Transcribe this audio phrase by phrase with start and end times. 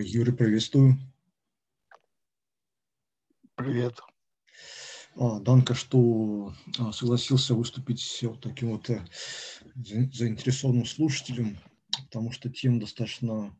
[0.00, 0.98] Юрий, приветствую.
[3.54, 4.00] Привет.
[5.16, 9.04] А, Данка, что а, согласился выступить вот таким вот э,
[9.74, 11.58] заинтересованным слушателем,
[12.06, 13.56] потому что тема достаточно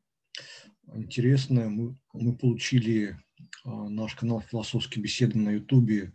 [0.93, 1.69] интересная.
[1.69, 3.17] Мы, мы получили
[3.65, 6.13] а, наш канал «Философские беседы» на Ютубе.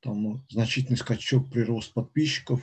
[0.00, 2.60] Там значительный скачок прирост подписчиков.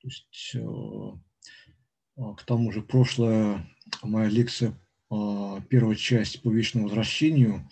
[0.00, 3.68] То есть, э, к тому же прошлая
[4.02, 7.68] моя лекция первая часть по вечному возвращению,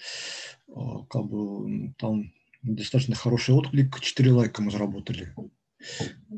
[0.69, 2.33] а, как бы там
[2.63, 5.35] достаточно хороший отклик, 4 лайка мы заработали.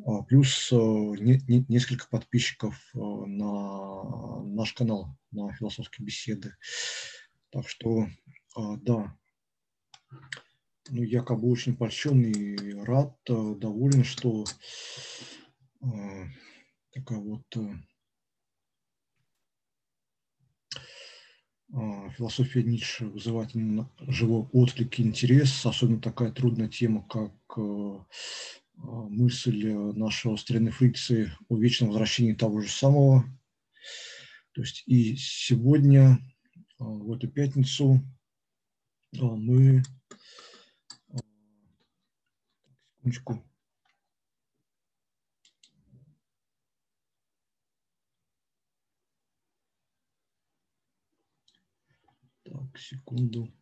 [0.07, 6.55] А, плюс несколько подписчиков на наш канал, на философские беседы.
[7.51, 8.06] Так что,
[8.56, 9.17] да,
[10.91, 14.45] ну, я как бы очень польщен и рад, доволен, что
[16.92, 17.45] такая вот
[22.17, 23.50] философия Ницше вызывает
[24.00, 31.33] живой отклик и интерес, особенно такая трудная тема, как э, а, мысль нашего старины фрикции
[31.48, 33.25] о вечном возвращении того же самого.
[34.52, 36.19] То есть и сегодня,
[36.78, 38.00] а, в эту пятницу,
[39.12, 39.83] мы
[43.05, 43.45] секундочку,
[52.55, 53.52] Так, секунду.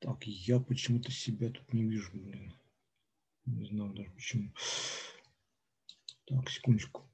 [0.00, 2.52] Так, я почему-то себя тут не вижу, блин.
[3.44, 4.52] Не знаю даже почему.
[6.24, 7.08] Так, секундочку.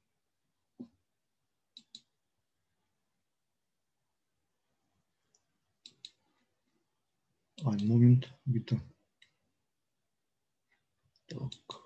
[7.63, 8.81] А, момент, где-то.
[11.27, 11.78] Так.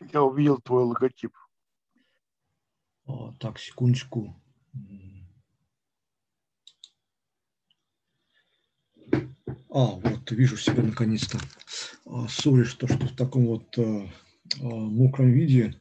[0.00, 1.36] Я увидел твой логотип.
[3.04, 4.34] О, так, секундочку.
[9.72, 11.38] А, вот, вижу себя наконец-то.
[12.06, 14.10] А, сори, что, что в таком вот а,
[14.60, 15.80] а, мокром виде.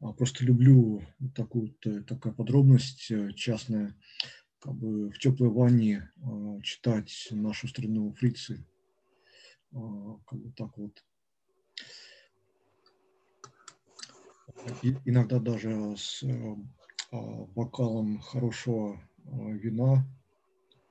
[0.00, 1.02] А, просто люблю
[1.34, 3.94] такую э, такая подробность э, частная.
[4.60, 8.66] Как бы в теплой ванне а, читать нашу страну фрицы.
[9.72, 11.04] А, как бы так вот
[15.04, 16.56] иногда даже с э,
[17.12, 17.16] а,
[17.54, 20.06] бокалом хорошего а, вина.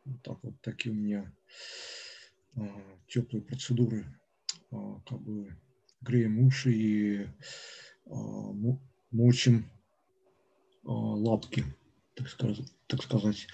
[0.06, 1.32] Вот так вот такие у меня
[2.56, 2.62] а,
[3.08, 4.06] теплые процедуры,
[4.72, 5.56] как бы
[6.02, 7.28] греем уши и
[9.12, 9.70] мочим
[10.84, 11.66] лапки,
[12.16, 12.72] так сказать.
[12.88, 13.48] Так сказать.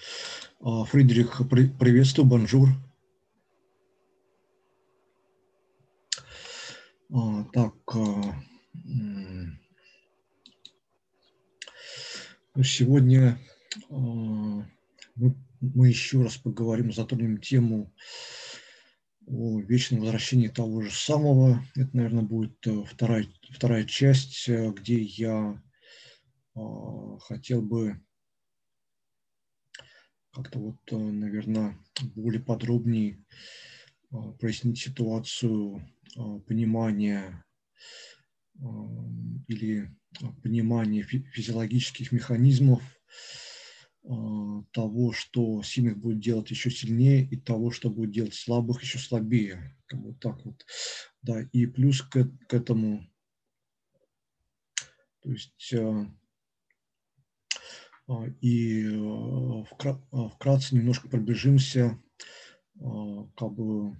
[0.60, 1.42] Фридрих,
[1.78, 2.68] приветствую, bonjour.
[7.52, 7.74] Так,
[12.64, 13.38] Сегодня
[13.90, 17.92] а, мы, мы еще раз поговорим, затронем тему
[19.26, 21.62] о вечном возвращении того же самого.
[21.74, 25.62] Это, наверное, будет э, вторая, вторая часть, э, где я
[26.54, 28.00] а, хотел бы
[30.32, 31.76] как-то вот, э, наверное,
[32.14, 33.22] более подробнее
[34.12, 35.86] а, прояснить ситуацию
[36.46, 37.44] понимания
[39.48, 39.90] или
[40.42, 42.82] понимание физиологических механизмов
[44.04, 48.98] а, того, что сильных будет делать еще сильнее, и того, что будет делать слабых еще
[48.98, 49.76] слабее.
[49.92, 50.64] Вот так вот.
[51.22, 53.06] Да, и плюс к, к этому,
[55.20, 55.74] то есть
[58.08, 58.88] а, и
[60.32, 62.00] вкратце немножко пробежимся
[62.78, 63.96] как бы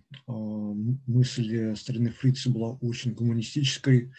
[1.07, 4.13] мысль старины Фрица была очень гуманистической,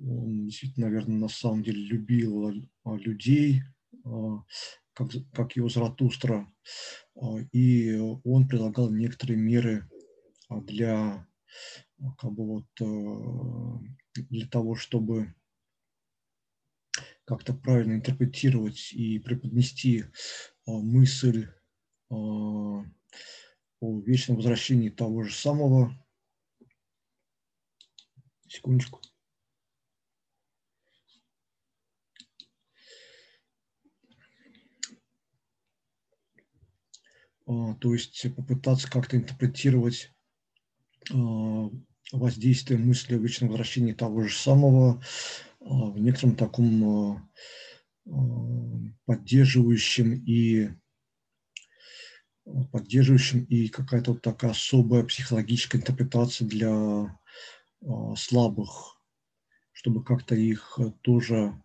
[0.00, 2.52] он действительно, наверное, на самом деле любил
[2.84, 3.62] а, людей,
[4.04, 4.44] а,
[4.92, 6.50] как, как его Заратустра,
[7.16, 9.88] а, и он предлагал некоторые меры
[10.48, 11.26] для,
[12.18, 12.66] как бы вот,
[14.14, 15.34] для того, чтобы
[17.24, 20.04] как-то правильно интерпретировать и преподнести
[20.64, 21.48] мысль
[23.80, 25.94] о вечном возвращении того же самого.
[28.48, 29.00] Секундочку.
[37.48, 40.12] А, то есть попытаться как-то интерпретировать
[41.10, 41.70] а,
[42.12, 45.02] воздействие мысли о вечном возвращении того же самого
[45.60, 47.28] а, в некотором таком
[49.04, 50.70] поддерживающем и
[52.72, 57.18] поддерживающем и какая-то вот такая особая психологическая интерпретация для
[58.16, 59.00] слабых,
[59.72, 61.60] чтобы как-то их тоже,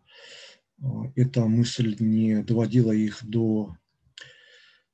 [1.16, 3.78] эта мысль не доводила их до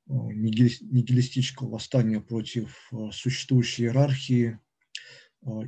[0.06, 4.58] нигилистического восстания против существующей иерархии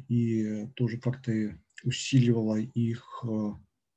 [0.09, 3.25] и тоже как-то усиливала их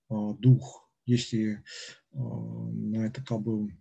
[0.10, 1.64] дух, если
[2.12, 3.76] на это как бы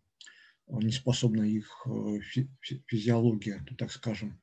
[0.69, 1.87] не способна их
[2.87, 4.41] физиология, то так скажем.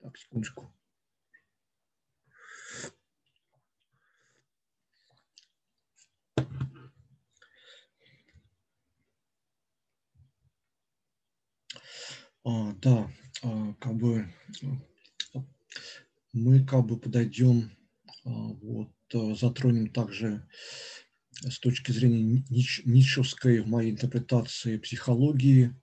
[0.00, 0.74] Так, секундочку.
[12.44, 13.08] А, да,
[13.44, 14.26] а, как бы
[16.32, 17.70] мы как бы подойдем,
[18.24, 18.90] а, вот,
[19.38, 20.48] затронем также
[21.48, 25.74] с точки зрения нич, ничевской в моей интерпретации психологии,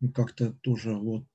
[0.00, 1.26] мы как-то тоже вот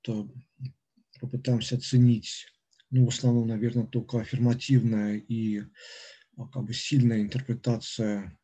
[1.20, 2.48] попытаемся оценить,
[2.92, 5.64] ну, в основном, наверное, только аффирмативная и
[6.38, 8.38] а, как бы сильная интерпретация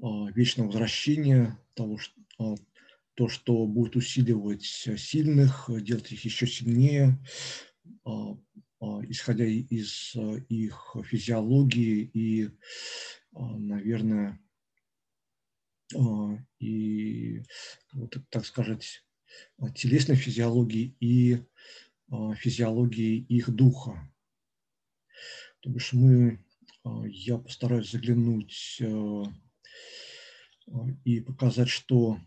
[0.00, 2.54] а, вечного возвращения, того, что, а,
[3.14, 7.18] то, что будет усиливать сильных, делать их еще сильнее,
[9.08, 10.14] исходя из
[10.48, 12.50] их физиологии и,
[13.32, 14.40] наверное,
[16.58, 17.42] и,
[18.30, 19.04] так сказать,
[19.74, 21.44] телесной физиологии и
[22.36, 24.12] физиологии их духа.
[25.60, 26.44] То бишь мы,
[26.84, 28.82] я постараюсь заглянуть
[31.04, 32.18] и показать, что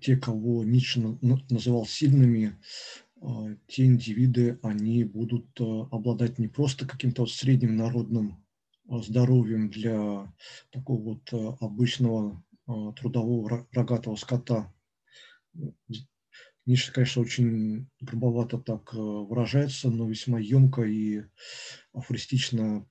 [0.00, 2.58] те, кого Ницше называл сильными,
[3.68, 8.44] те индивиды, они будут обладать не просто каким-то средним народным
[8.88, 10.32] здоровьем для
[10.70, 14.72] такого вот обычного а, трудового рогатого скота.
[16.64, 21.24] Ниша, конечно, очень грубовато так выражается, но весьма емко и
[21.92, 22.86] афористично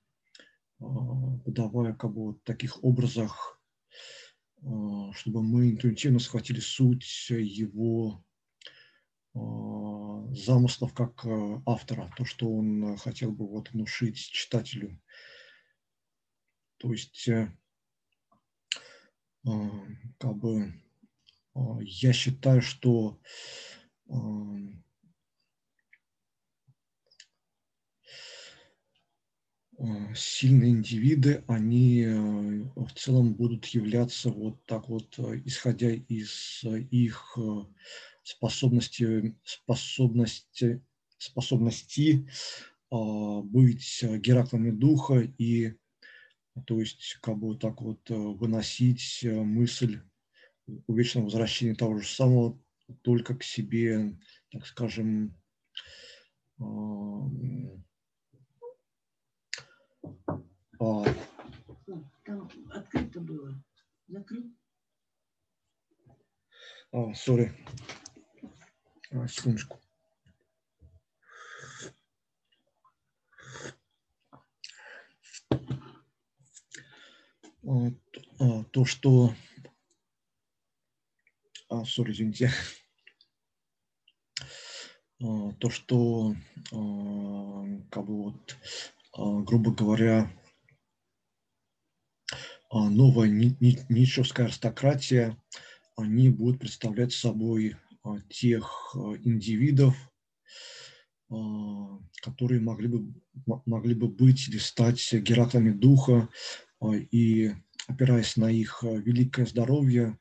[0.80, 3.61] а, подавая как бы вот таких образах, а,
[4.62, 8.24] чтобы мы интуитивно схватили суть его
[10.34, 15.00] замыслов как э, автора, то, что он хотел бы вот внушить читателю.
[16.78, 17.52] То есть э,
[19.46, 19.70] а,
[20.18, 20.74] как бы
[21.54, 23.20] а, я считаю, что
[30.16, 37.38] сильные индивиды, они в целом будут являться вот так вот, исходя из их
[38.24, 40.84] способности, способности,
[41.18, 42.28] способности
[42.90, 45.74] быть гераклами духа и
[46.66, 50.02] то есть как бы вот так вот э, выносить э, мысль
[50.88, 52.62] о вечном возвращении того же самого
[53.02, 54.18] только к себе,
[54.52, 55.38] так скажем,
[60.04, 60.16] а,
[60.80, 61.06] а,
[62.26, 63.64] там открыто было.
[64.08, 64.54] Закрыть?
[66.92, 67.54] А, сори.
[69.12, 69.80] А, секундочку.
[77.64, 79.34] А, то, что...
[81.70, 82.52] А, sorry, извините.
[85.24, 86.36] А, то, что,
[87.92, 88.58] как бы вот,
[89.16, 90.32] грубо говоря,
[92.72, 95.38] новая ницшевская аристократия,
[95.98, 97.76] они будут представлять собой
[98.30, 99.96] тех индивидов,
[101.30, 103.14] которые могли бы,
[103.66, 106.30] могли бы быть или стать гераклами духа,
[106.82, 107.52] и
[107.88, 110.18] опираясь на их великое здоровье,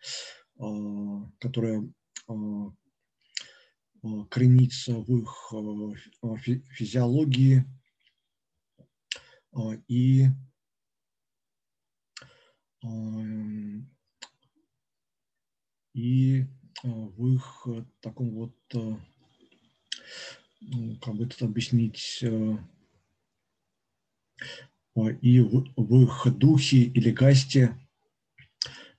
[1.39, 1.89] которое
[4.29, 5.53] коренится в их
[6.73, 7.65] физиологии
[9.89, 10.27] и
[15.93, 16.47] и
[16.83, 17.67] в их
[18.01, 18.55] таком вот,
[20.61, 22.25] ну, как бы это объяснить,
[25.23, 27.77] и в их духе или гасте,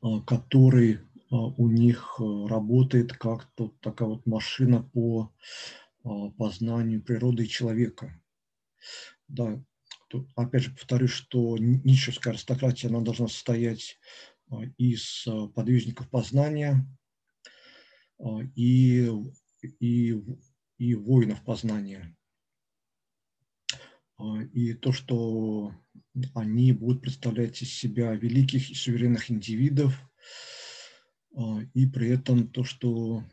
[0.01, 5.31] а, который а, у них а, работает как то такая вот машина по
[6.38, 8.20] познанию природы человека.
[9.27, 9.63] Да,
[10.12, 13.98] тут, опять же повторюсь, что нищевская аристократия, она должна состоять
[14.77, 15.25] из
[15.56, 16.86] подвижников познания
[18.56, 19.10] и,
[19.80, 20.22] и,
[20.77, 22.13] и воинов познания.
[24.53, 25.74] И то, что
[26.36, 29.98] они будут представлять из себя великих и суверенных индивидов,
[31.74, 33.24] И при этом то, что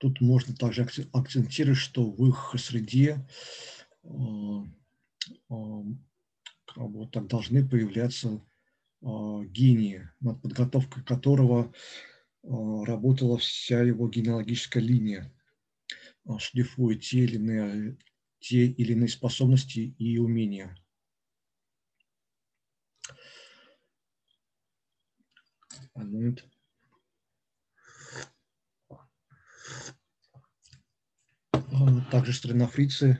[0.00, 3.24] тут можно также акцентировать, что в их среде
[6.74, 8.42] вот так должны появляться
[9.02, 11.72] гении, над подготовкой которого
[12.42, 15.30] работала вся его генеалогическая линия,
[16.38, 17.98] шлифуя те или иные,
[18.38, 20.74] те или иные способности и умения.
[25.94, 26.44] Момент.
[32.10, 33.18] Также странофрицы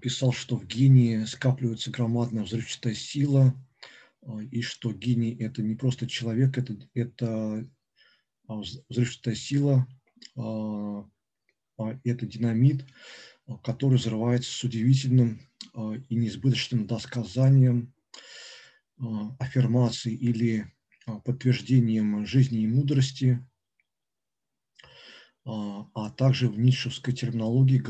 [0.00, 3.54] писал, что в гении скапливается громадная взрывчатая сила,
[4.50, 7.68] и что гений– это не просто человек, это, это
[8.46, 9.86] взрывчатая сила,
[10.34, 12.84] это динамит,
[13.62, 15.40] который взрывается с удивительным
[16.08, 17.92] и неизбыточным досказанием,
[19.38, 20.72] аффирмацией или
[21.24, 23.47] подтверждением жизни и мудрости,
[25.48, 27.82] а также в ницшевской терминологии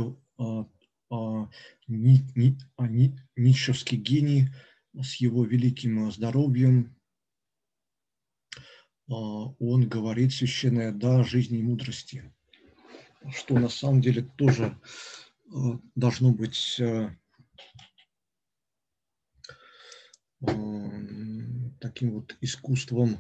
[1.89, 4.51] ни, ни, ницшевский гений
[4.95, 6.95] с его великим здоровьем,
[9.09, 12.33] он говорит священное «да» жизни и мудрости,
[13.31, 14.79] что на самом деле тоже
[15.97, 16.81] должно быть
[21.81, 23.19] таким вот искусством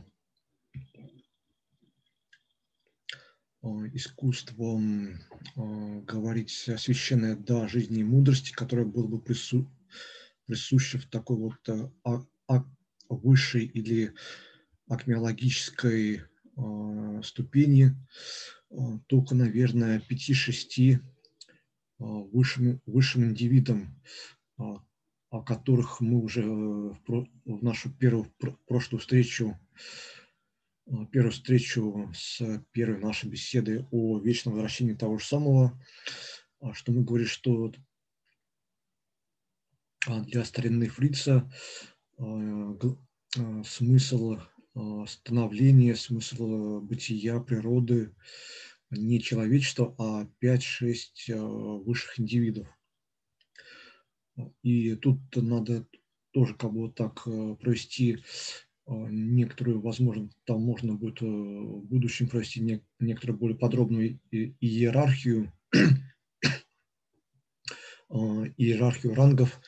[3.63, 5.19] искусством
[5.57, 9.69] говорить священное «да» жизни и мудрости, которое было бы прису,
[10.47, 12.65] присуще в такой вот э, а, а,
[13.09, 14.15] высшей или
[14.89, 16.23] акмеологической
[16.57, 17.95] а, ступени,
[19.07, 21.01] только, наверное, 5-6
[21.99, 23.99] высшим, высшим индивидам,
[24.59, 26.99] о которых мы уже в,
[27.47, 28.31] в нашу первую
[28.67, 30.18] прошлую встречу Э,
[31.11, 32.41] первую встречу с
[32.73, 35.81] первой нашей беседы о вечном возвращении того же самого,
[36.61, 37.73] а, что мы говорим, что
[40.07, 41.51] а, для старинных фрица
[42.19, 42.79] а,
[43.65, 44.39] смысл
[45.07, 48.15] становления, смысл бытия природы
[48.91, 52.69] не человечества, а 5-6 высших индивидов.
[54.63, 55.87] И тут надо
[56.33, 58.23] тоже как бы так э, провести
[58.89, 65.53] некоторую, возможно, там можно будет э, в будущем провести не, некоторую более подробную иерархию,
[68.09, 69.61] а, иерархию рангов.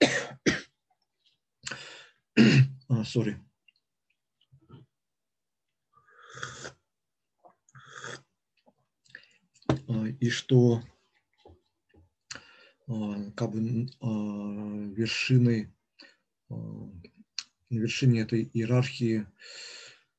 [3.04, 3.40] Сори.
[9.88, 10.82] А, и что
[13.36, 13.86] как бы
[14.96, 15.72] вершиной
[17.70, 19.24] на вершине этой иерархии э,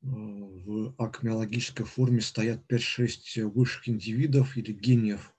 [0.02, 5.36] в акмеологической форме стоят 5-6 высших индивидов или гениев.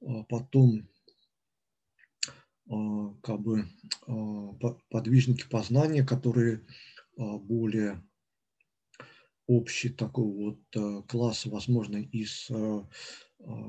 [0.00, 0.88] А потом
[2.68, 3.64] а, как бы
[4.06, 4.52] а,
[4.90, 6.66] подвижники познания, которые
[7.16, 8.02] более
[9.46, 10.58] общий такой вот
[11.08, 12.50] класс, возможно, из,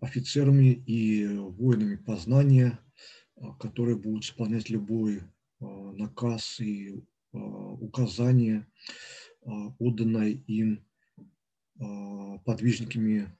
[0.00, 2.78] офицерами и воинами познания,
[3.58, 5.22] которые будут исполнять любой
[5.60, 8.66] наказ и указание,
[9.78, 10.84] отданное им
[12.44, 13.36] подвижниками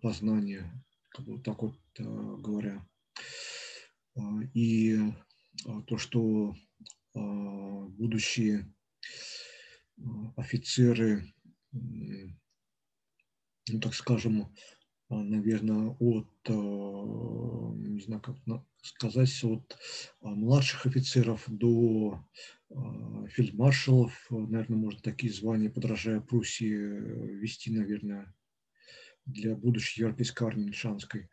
[0.00, 2.86] познания, как бы так вот говоря.
[4.54, 4.98] И
[5.86, 6.54] то, что
[7.16, 8.72] будущие
[10.36, 11.32] офицеры,
[11.72, 14.54] ну, так скажем,
[15.08, 18.36] наверное, от, не знаю, как
[18.82, 19.78] сказать, от
[20.20, 22.24] младших офицеров до
[23.30, 28.34] фельдмаршалов, наверное, можно такие звания, подражая Пруссии, вести, наверное,
[29.24, 31.30] для будущей европейской армии, Нишанской,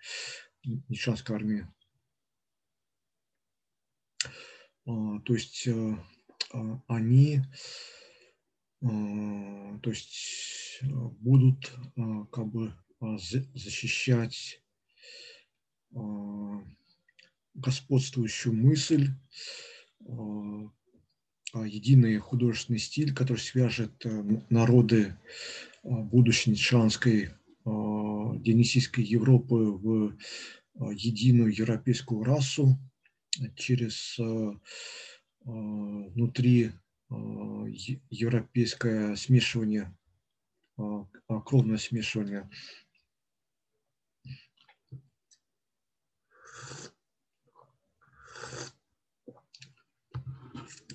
[0.64, 1.68] Нишанской армии.
[4.26, 4.30] А,
[4.86, 5.98] то есть э,
[6.52, 7.42] а, они
[8.82, 11.72] а, то есть будут
[12.32, 12.74] как бы
[13.54, 14.62] защищать
[17.54, 19.10] господствующую мысль,
[21.54, 25.16] единый художественный стиль, который свяжет э, народы
[25.84, 27.30] будущей нитшанской
[27.64, 30.18] денисийской Европы в
[30.76, 32.78] единую европейскую расу
[33.56, 34.18] через
[35.44, 36.72] внутри
[37.10, 39.96] европейское смешивание,
[41.46, 42.50] кровное смешивание.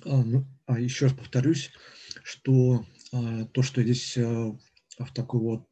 [0.05, 1.71] А, ну, а еще раз повторюсь,
[2.23, 2.85] что
[3.53, 5.67] то, что здесь в такой вот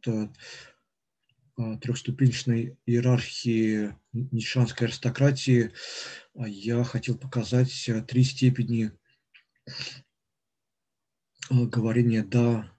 [1.81, 5.71] трехступенчатой иерархии нишанской аристократии
[6.35, 8.91] я хотел показать три степени
[11.49, 12.71] говорения «да»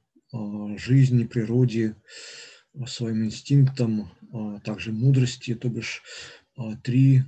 [0.77, 1.97] жизни, природе,
[2.87, 4.11] своим инстинктам,
[4.63, 6.03] также мудрости, то бишь
[6.85, 7.23] три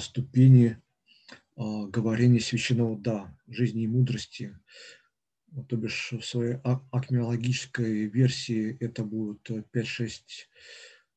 [0.00, 0.82] ступени
[1.56, 4.58] говорения священного «да», жизни и мудрости,
[5.68, 10.20] то бишь в своей акмеологической версии это будут 5-6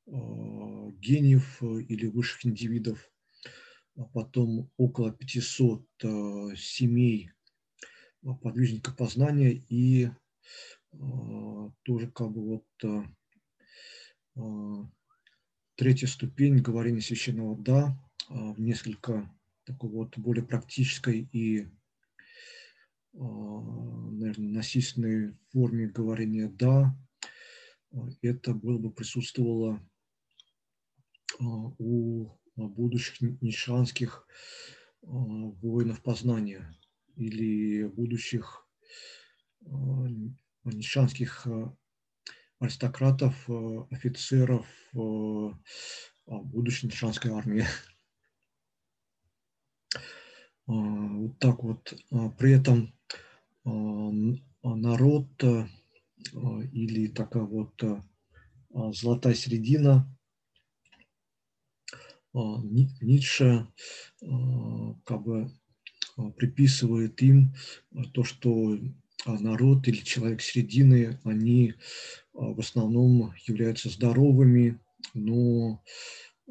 [0.06, 3.12] гениев или высших индивидов,
[3.98, 7.32] а потом около 500 э, семей
[8.24, 10.12] э, подвижника познания и э,
[11.84, 13.06] тоже как бы вот
[15.76, 19.30] третья ступень говорения священного «да» в несколько
[19.66, 21.68] такой вот более практической и,
[23.14, 26.96] наверное, насильственной форме говорения «да».
[28.22, 29.82] Это было бы присутствовало
[31.40, 34.26] у будущих нишанских
[35.02, 36.74] воинов познания
[37.16, 38.68] или будущих
[40.64, 41.48] нишанских
[42.60, 43.50] аристократов,
[43.90, 44.66] офицеров
[46.26, 47.66] будущей нишанской армии.
[50.68, 51.94] Вот так вот.
[52.38, 52.94] При этом
[54.64, 55.44] народ
[56.72, 57.84] или такая вот
[58.94, 60.08] золотая середина
[62.34, 63.68] Ницше
[65.06, 65.52] как бы
[66.38, 67.54] приписывает им
[68.14, 68.78] то, что
[69.26, 71.74] народ или человек середины, они
[72.34, 74.80] в основном являются здоровыми,
[75.14, 75.84] но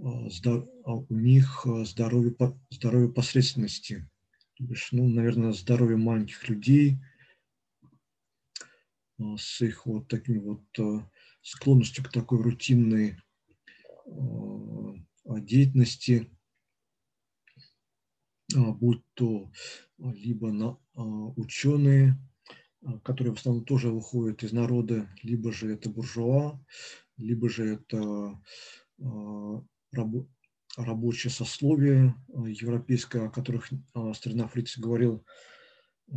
[0.03, 2.35] у них здоровье,
[2.71, 4.09] здоровье посредственности.
[4.57, 6.99] То бишь, ну, наверное, здоровье маленьких людей
[9.19, 11.07] с их вот таким вот
[11.43, 13.21] склонностью к такой рутинной
[15.27, 16.31] деятельности,
[18.57, 19.51] а, будь то
[20.03, 22.17] а, либо на, а, ученые,
[23.05, 26.59] которые в основном тоже выходят из народа, либо же это буржуа,
[27.17, 28.41] либо же это
[29.93, 33.71] рабочее сословие европейское, о которых
[34.15, 35.25] старина Фриц говорил,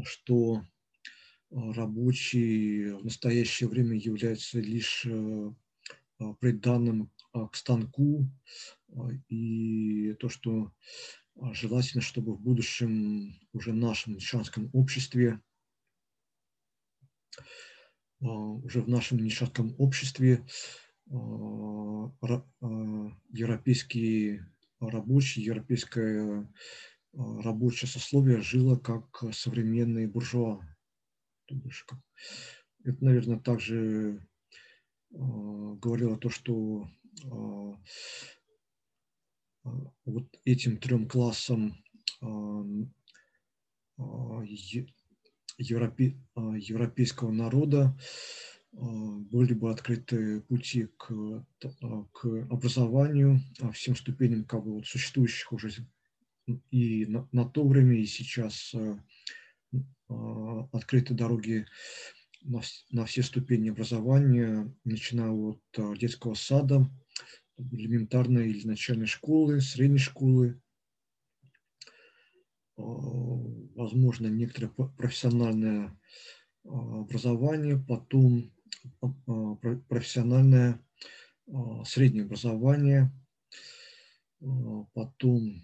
[0.03, 0.63] что
[1.51, 5.07] рабочий в настоящее время является лишь
[6.39, 7.11] приданным
[7.51, 8.29] к станку,
[9.27, 10.71] и то, что
[11.53, 15.41] желательно, чтобы в будущем уже нашем нишанском обществе,
[18.19, 20.45] уже в нашем нишанском обществе
[23.29, 24.47] европейские
[24.79, 26.47] рабочие, европейское
[27.13, 30.59] рабочее сословие жило как современные буржуа.
[32.83, 34.27] Это, наверное, также
[35.11, 36.87] говорило то, что
[40.05, 41.75] вот этим трем классам
[45.57, 47.95] европе, европейского народа
[48.73, 51.45] были бы открыты пути к,
[52.11, 53.39] к образованию,
[53.73, 55.71] всем ступеням как бы, вот, существующих уже
[56.71, 58.75] и на, на то время, и сейчас
[60.71, 61.65] открыты дороги
[62.41, 66.89] на, на все ступени образования, начиная от детского сада,
[67.57, 70.59] элементарной или начальной школы, средней школы,
[72.75, 75.97] возможно, некоторое профессиональное
[76.63, 78.52] образование, потом
[79.87, 80.79] профессиональное
[81.85, 83.11] среднее образование,
[84.93, 85.63] потом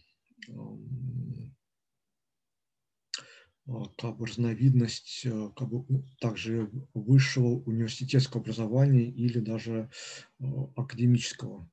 [3.97, 9.89] как бы разновидность как бы, также высшего университетского образования или даже
[10.75, 11.69] академического.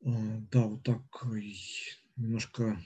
[0.00, 1.02] Да, вот так
[2.16, 2.78] немножко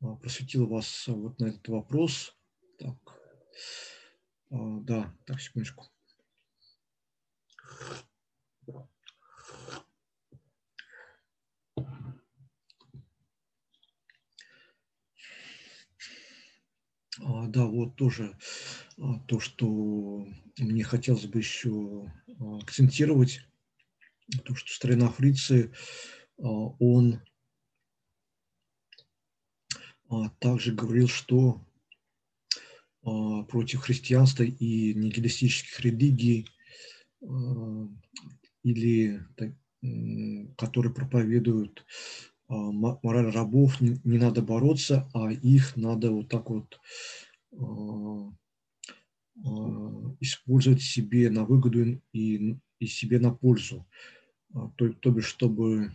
[0.00, 2.36] просветил вас вот на этот вопрос.
[2.78, 2.96] Так,
[4.50, 5.86] да, так, секундочку.
[17.20, 18.38] Да, вот тоже
[19.26, 22.12] то, что мне хотелось бы еще
[22.62, 23.40] акцентировать,
[24.44, 25.72] то, что старина Фрицы,
[26.36, 27.20] он
[30.38, 31.64] также говорил, что
[33.02, 36.46] против христианства и нигилистических религий
[38.62, 39.22] или
[40.56, 41.84] которые проповедуют
[42.48, 46.80] мораль рабов, не, не надо бороться, а их надо вот так вот
[50.20, 53.86] использовать себе на выгоду и, и себе на пользу.
[54.76, 55.92] То, то бишь, чтобы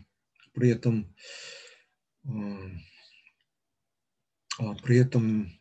[0.53, 1.13] при этом
[4.83, 5.51] при этом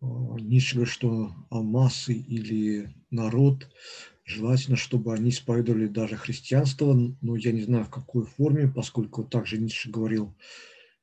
[0.00, 3.66] Ницше что массы или народ
[4.26, 9.58] Желательно, чтобы они исповедовали даже христианство, но я не знаю в какой форме, поскольку также
[9.58, 10.34] Ницше говорил,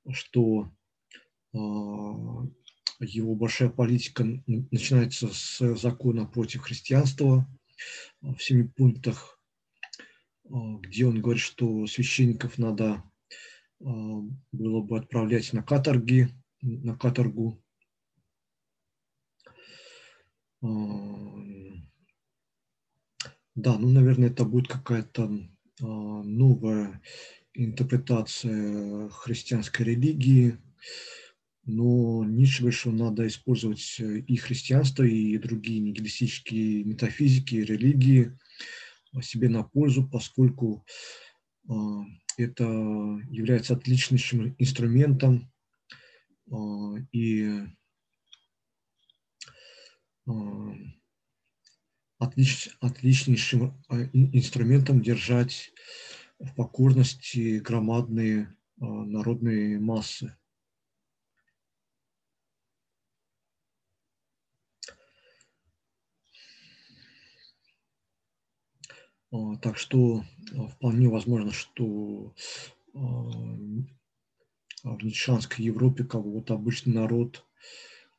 [0.10, 0.72] что
[1.54, 1.58] а,
[3.00, 7.48] его большая политика начинается с закона против христианства
[8.22, 9.40] в семи пунктах,
[10.50, 13.04] а, где он говорит, что священников надо
[13.84, 13.86] а,
[14.52, 16.30] было бы отправлять на каторги,
[16.62, 17.62] на каторгу.
[23.56, 25.30] Да, ну, наверное, это будет какая-то
[25.82, 27.02] а, новая
[27.54, 30.58] интерпретация христианской религии,
[31.66, 38.38] но Ницше говорит, что надо использовать и христианство, и другие нигилистические метафизики, религии
[39.22, 40.86] себе на пользу, поскольку
[41.68, 41.74] а,
[42.38, 42.64] это
[43.30, 45.61] является отличнейшим инструментом а,
[47.12, 47.66] и
[52.22, 55.74] отлич, отличнейшим а, инструментом держать
[56.40, 60.38] в покорности громадные а, народные массы.
[69.32, 70.24] А, так что
[70.74, 72.36] вполне возможно, что
[74.84, 77.46] в Ницшанской Европе как вот обычный народ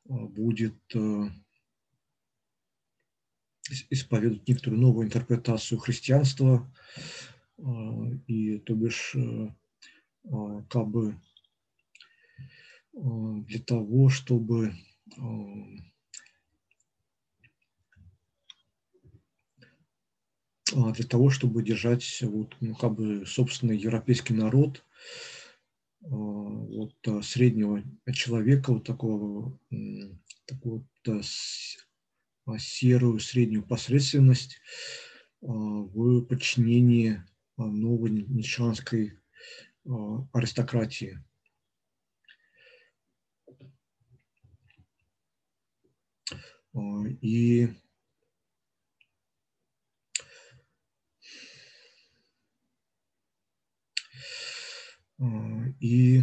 [0.04, 0.76] будет
[3.90, 6.70] исповедуют некоторую новую интерпретацию христианства,
[7.58, 9.48] а, и то бишь э,
[10.30, 11.20] а, как бы
[12.94, 14.74] а, для того, чтобы
[20.94, 24.82] для того, чтобы держать вот, ну, как бы собственный европейский народ,
[26.82, 29.58] вот среднего человека, вот такого,
[30.46, 31.22] такого вот,
[32.46, 34.60] а, серую среднюю посредственность
[35.42, 37.22] а, в подчинении
[37.56, 39.18] новой нишанской
[40.32, 41.18] аристократии.
[47.20, 47.68] И
[55.80, 56.22] И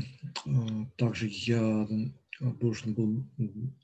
[0.97, 1.87] также я
[2.39, 3.25] должен был,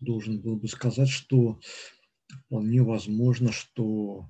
[0.01, 1.59] должен был бы сказать, что
[2.27, 4.29] вполне возможно, что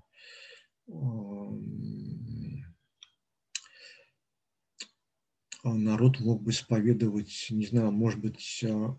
[5.74, 8.98] народ мог бы исповедовать, не знаю, может быть, а,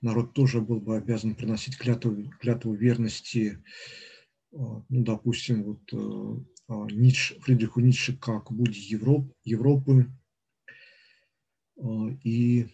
[0.00, 3.62] народ тоже был бы обязан приносить клятву, клятву верности,
[4.52, 5.92] а, ну, допустим, вот
[6.68, 10.06] а, Ницше, Фридриху Ницше как Будде Европ, Европы,
[11.76, 12.66] и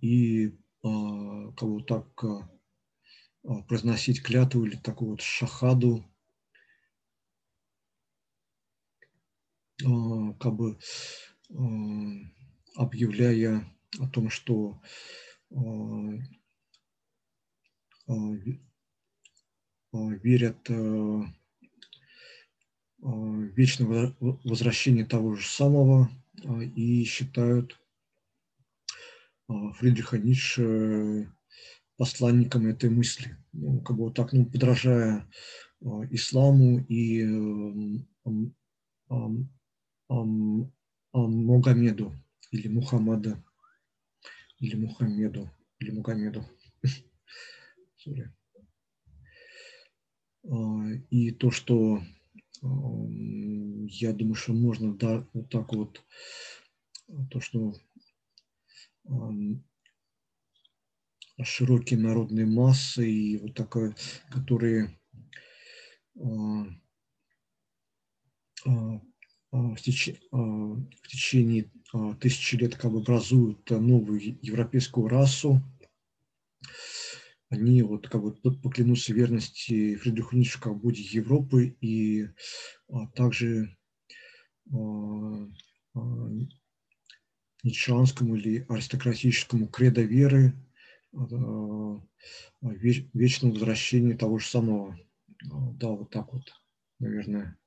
[0.00, 0.50] и
[0.82, 2.24] как бы так
[3.68, 6.04] произносить клятву или такую вот шахаду,
[9.78, 10.78] как бы
[12.76, 13.64] объявляя
[13.98, 14.80] о том, что
[19.92, 20.68] верят
[23.02, 26.08] в вечное возвращение того же самого
[26.76, 27.78] и считают
[29.48, 31.30] Фридриха Ницше
[31.96, 33.36] посланником этой мысли.
[33.52, 35.28] Ну, как бы вот так, ну, подражая
[36.10, 37.24] исламу и
[41.12, 42.14] Мухаммеду
[42.50, 43.44] или Мухаммада
[44.58, 46.44] или Мухаммеду или Мухаммеду.
[51.10, 52.02] И то, что
[52.62, 56.02] я думаю, что можно да, вот так вот,
[57.30, 57.74] то, что
[61.42, 63.96] широкие народные массы и вот такое,
[64.30, 64.96] которые
[68.64, 71.70] в течение, в течение
[72.20, 75.60] тысячи лет как бы образуют новую европейскую расу,
[77.52, 82.28] они вот как бы поклянутся верности Фридриху Ницше как Будде Европы и
[82.88, 83.76] а, также
[84.72, 84.76] а,
[85.94, 86.28] а,
[87.62, 90.54] ницшанскому или аристократическому кредо веры
[91.14, 92.00] а,
[92.62, 94.98] вечного возвращения того же самого.
[95.44, 96.54] Да, вот так вот,
[97.00, 97.58] наверное.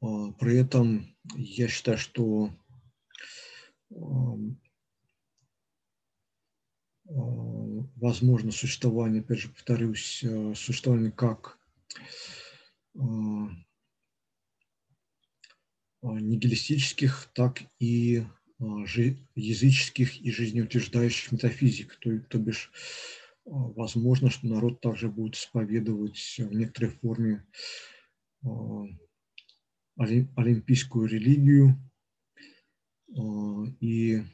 [0.00, 2.50] При этом я считаю, что
[7.08, 11.58] возможно существование, опять же повторюсь, э, существование как
[12.94, 13.00] э,
[16.02, 18.24] нигилистических, так и
[19.36, 21.96] языческих и жизнеутверждающих метафизик.
[22.00, 22.72] То, то бишь,
[23.44, 27.46] возможно, что народ также будет исповедовать в некоторой форме
[29.96, 31.76] олимпийскую религию
[33.80, 34.24] и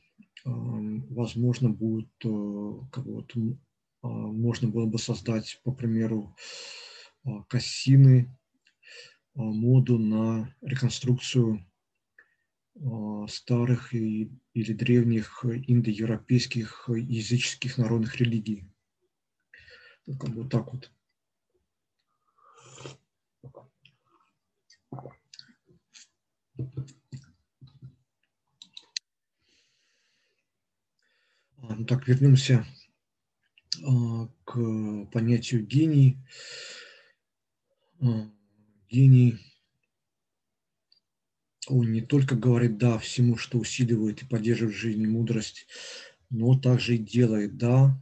[0.44, 3.32] возможно, будет, э, как вот,
[4.02, 6.36] а, можно было бы создать, по примеру,
[7.24, 8.36] а, Кассины,
[9.34, 11.64] а, моду на реконструкцию
[13.28, 18.64] старых и, или древних индоевропейских языческих народных религий.
[20.06, 20.90] Как бы вот так вот.
[26.56, 27.03] Thank you.
[31.76, 32.64] Ну так, вернемся
[33.82, 36.18] а, к понятию гений.
[38.00, 38.30] А,
[38.88, 39.38] гений,
[41.66, 45.66] он не только говорит «да» всему, что усиливает и поддерживает жизнь мудрость,
[46.30, 48.00] но также и делает «да»,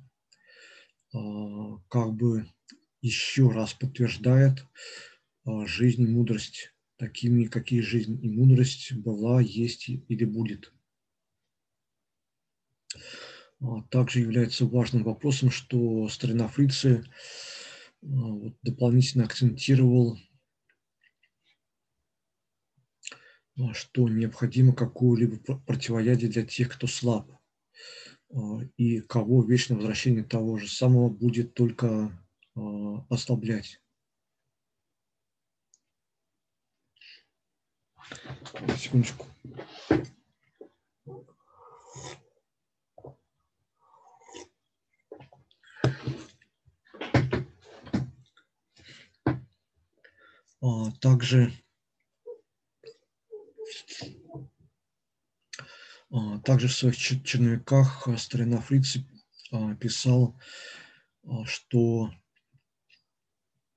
[1.15, 2.47] а, как бы
[3.01, 4.67] еще раз подтверждает
[5.65, 10.73] жизнь и мудрость такими, какие жизнь и мудрость была, есть или будет.
[13.63, 17.05] А, также является важным вопросом, что старина Фрицы
[18.03, 18.07] а,
[18.63, 20.19] дополнительно акцентировал,
[23.59, 27.31] а, что необходимо какое-либо противоядие для тех, кто слаб,
[28.79, 32.19] и кого вечное возвращение того же самого будет только
[33.11, 33.79] ослаблять.
[38.79, 39.27] Секундочку.
[51.03, 51.53] Также,
[56.11, 58.99] а, также в своих черновиках старина Фриц
[59.51, 60.41] а, писал,
[61.45, 62.11] что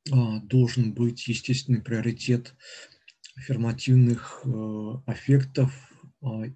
[0.07, 2.55] должен быть естественный приоритет
[3.35, 4.45] аффирмативных
[5.07, 5.71] аффектов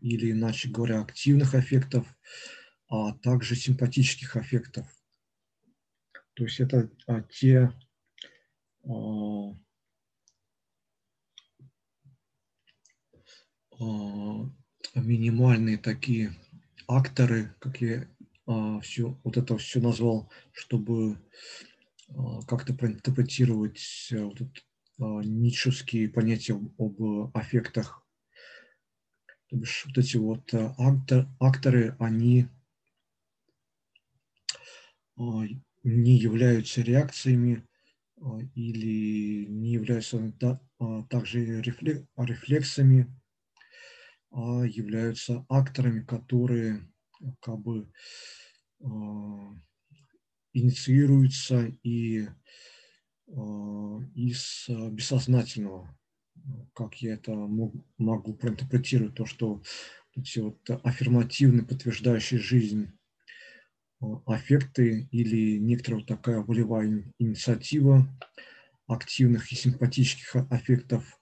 [0.01, 2.07] или, иначе говоря, активных аффектов,
[2.89, 4.98] а также симпатических аффектов.
[6.39, 6.89] То есть это
[7.29, 7.69] те
[13.77, 14.49] А,
[14.95, 16.33] минимальные такие
[16.87, 18.07] акторы, как я
[18.45, 21.17] а, все, вот это все назвал, чтобы
[22.07, 24.61] а, как-то проинтерпретировать вот это,
[24.97, 28.05] ницшевские понятия об аффектах.
[29.47, 32.47] То бишь вот эти вот актор, акторы, они
[35.83, 37.65] не являются реакциями
[38.53, 40.33] или не являются
[41.09, 43.07] также рефлексами,
[44.31, 46.81] а являются акторами, которые
[47.41, 47.91] как бы
[50.53, 52.27] инициируются и
[54.15, 55.97] из бессознательного,
[56.73, 57.33] как я это
[57.97, 59.61] могу проинтерпретировать, то, что
[60.15, 62.91] эти вот аффирмативные, подтверждающие жизнь
[64.25, 68.07] аффекты или некоторая такая волевая инициатива
[68.87, 71.19] активных и симпатических аффектов,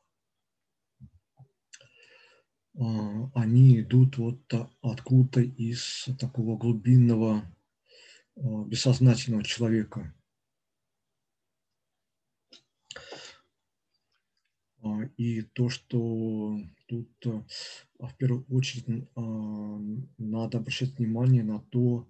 [2.75, 7.43] они идут вот откуда-то из такого глубинного
[8.35, 10.13] бессознательного человека.
[15.17, 22.07] И то, что тут в первую очередь надо обращать внимание на то,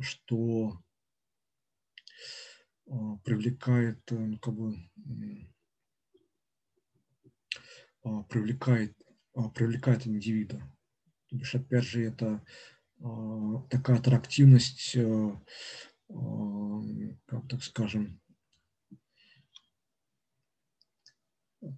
[0.00, 0.82] что
[2.88, 4.76] а, привлекает, э, ну, как бы,
[8.04, 8.96] а, привлекает,
[9.34, 10.58] а, привлекает индивида.
[11.28, 12.44] То бишь, опять же, это
[13.70, 15.36] такая аттрактивность, э,
[17.26, 18.20] как так скажем,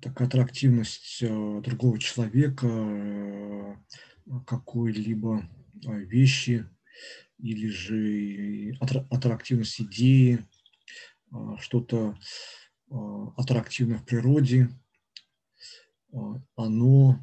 [0.02, 3.80] такая аттрактивность э, другого человека,
[4.46, 5.48] какой-либо
[5.82, 6.66] вещи,
[7.44, 10.42] или же аттрактивность идеи,
[11.30, 12.18] а, что-то
[12.90, 14.70] а, аттрактивное в природе,
[16.12, 17.20] а, оно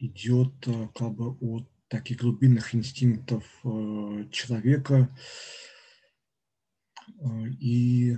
[0.00, 0.54] идет
[0.94, 3.44] как бы от таких глубинных инстинктов
[4.32, 5.08] человека
[7.60, 8.16] и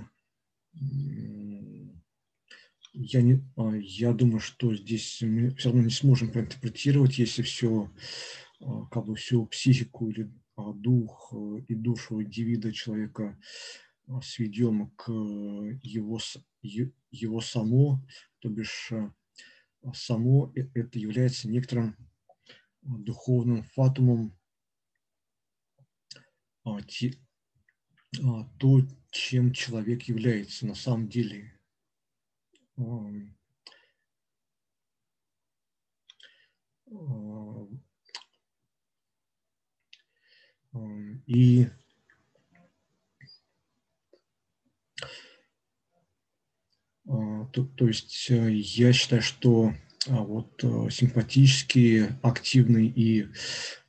[2.93, 7.91] я, не, а, я думаю, что здесь мы все равно не сможем проинтерпретировать, если все,
[8.59, 13.39] а, как бы всю психику или а, дух э, и душу индивида человека
[14.21, 16.19] сведем к его,
[16.61, 18.05] его само,
[18.39, 18.91] то бишь
[19.93, 21.95] само э, это является некоторым
[22.81, 24.37] духовным фатумом,
[28.59, 31.60] то, чем человек является на самом деле
[41.27, 41.67] и
[47.51, 49.73] то, то есть э, я считаю, что
[50.07, 53.27] а, вот э, симпатические, активные и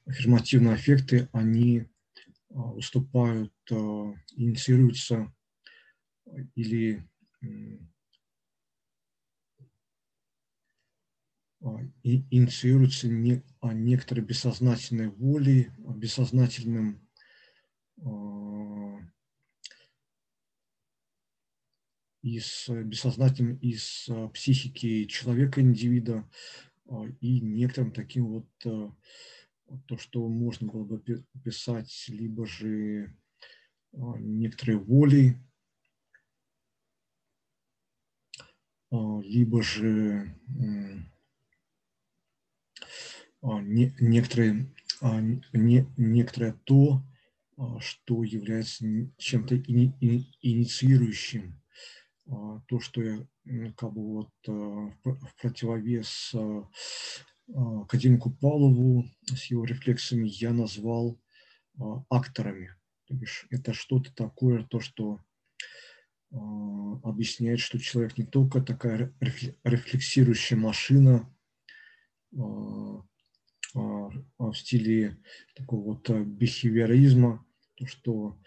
[0.07, 1.87] аффирмативные аффекты, они
[2.51, 3.75] а, выступают, э,
[4.37, 5.33] инициируются
[6.55, 7.07] или
[12.03, 17.01] и инициируется не, а некоторой бессознательной волей, а, бессознательным
[22.23, 26.29] из бессознательным из психики человека, индивида,
[27.21, 33.15] и некоторым таким вот то, что можно было бы писать, либо же
[33.93, 35.39] некоторые воли,
[38.91, 41.12] либо же а,
[43.43, 47.03] не, некоторые, а, не, некоторое то,
[47.57, 48.85] а, что является
[49.19, 49.95] чем-то ини,
[50.41, 51.59] инициирующим,
[52.69, 53.27] то, что я
[53.77, 56.33] как бы вот в противовес
[57.53, 61.21] академику Павлову с его рефлексами я назвал
[62.09, 62.77] акторами.
[63.07, 65.21] То бишь это что-то такое, то, что
[66.31, 69.13] объясняет, что человек не только такая
[69.65, 71.29] рефлексирующая машина,
[72.39, 73.03] а,
[73.75, 75.19] в стиле
[75.55, 77.45] такого вот э, бихевиоризма,
[77.75, 78.39] то, что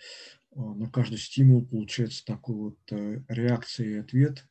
[0.55, 4.47] а, на каждый стимул получается такой вот э, реакция и ответ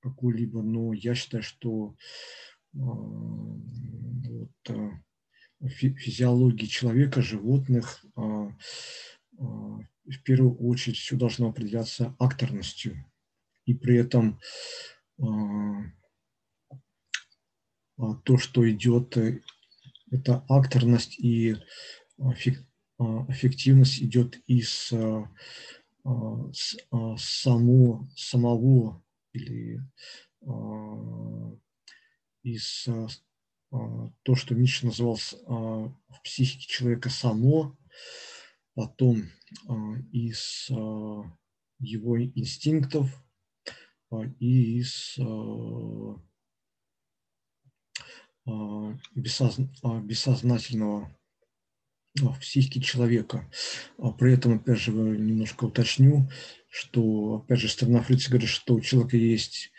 [0.00, 1.96] какой-либо, но я считаю, что
[2.74, 4.90] а, вот, э,
[5.68, 8.04] физиологии человека, животных
[9.36, 13.02] в первую очередь все должно определяться акторностью.
[13.64, 14.38] И при этом
[15.16, 15.90] то,
[18.36, 19.16] что идет
[20.14, 21.56] эта акторность и
[22.18, 25.28] эффективность идет из а,
[27.16, 29.02] само, самого
[29.32, 29.80] или
[32.42, 32.88] из
[34.22, 37.76] то, что Ницше называл в психике человека само,
[38.74, 39.24] потом
[40.12, 40.68] из
[41.80, 43.10] его инстинктов
[44.38, 45.18] и из
[49.14, 51.16] бессознательного
[52.16, 53.50] в психике человека.
[53.98, 56.30] А при этом, опять же, немножко уточню,
[56.68, 59.72] что, опять же, сторона Фрица говорит, что у человека есть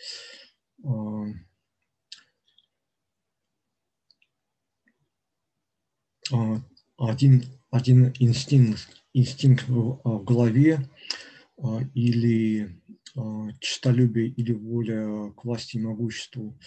[6.98, 10.90] один, один инстинкт, инстинкт в голове
[11.94, 12.82] или
[13.62, 16.60] честолюбие или воля к власти и могуществу,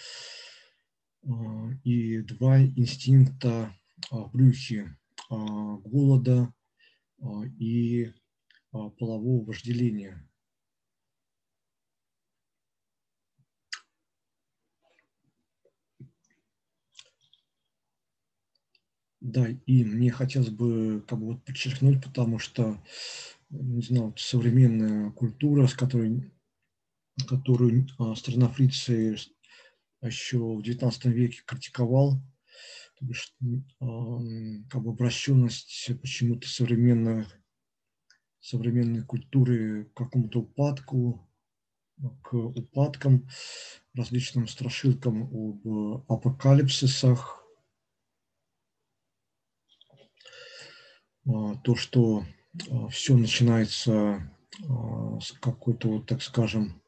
[1.83, 3.73] и два инстинкта
[4.11, 4.97] в брюхе
[5.29, 6.53] голода
[7.59, 8.11] и
[8.97, 10.29] полового вожделения.
[19.21, 22.81] Да, и мне хотелось бы как бы вот подчеркнуть, потому что,
[23.49, 26.31] не знаю, современная культура, с которой,
[27.27, 29.17] которую а, страна Фриции
[30.07, 32.21] еще в XIX веке критиковал,
[33.01, 33.35] бишь,
[33.79, 37.25] как бы обращенность почему-то современной,
[38.39, 41.27] современной культуры к какому-то упадку,
[42.23, 43.27] к упадкам,
[43.93, 47.39] различным страшилкам об апокалипсисах,
[51.29, 52.25] А, то, что
[52.71, 54.31] а, все начинается
[54.67, 56.81] а, с какой-то, вот, так скажем,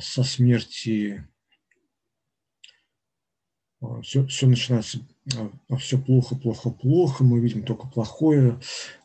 [0.00, 1.26] со смерти,
[4.02, 4.98] все, все начинается,
[5.78, 8.58] все плохо, плохо, плохо, мы видим только плохое,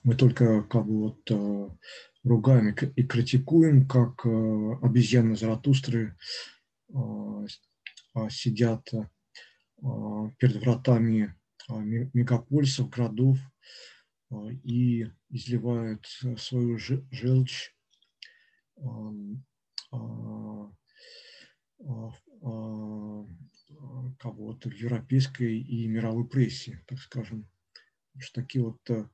[0.03, 1.75] мы только как бы вот
[2.23, 6.15] ругаем и критикуем, как обезьяны Заратустры
[8.29, 8.89] сидят
[10.39, 11.35] перед вратами
[11.71, 13.37] а, мегаполисов, городов
[14.29, 16.05] а, и изливают
[16.37, 17.73] свою желчь
[24.19, 27.47] кого-то в европейской и мировой прессе, так скажем.
[28.17, 29.05] Что такие вот э,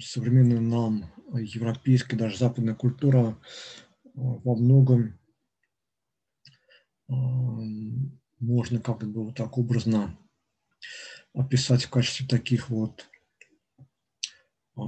[0.00, 3.38] современная нам европейская, даже западная культура а,
[4.14, 5.18] во многом
[8.38, 10.18] можно как бы вот так образно
[11.34, 13.08] описать в качестве таких вот
[14.76, 14.80] э,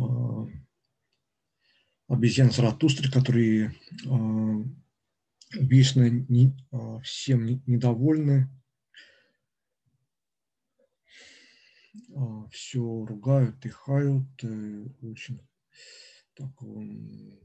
[2.09, 4.65] обезьян Заратустры, которые э,
[5.53, 8.49] вечно не, э, всем недовольны,
[11.95, 15.41] э, все ругают и хают, э, очень
[16.35, 17.39] так, э,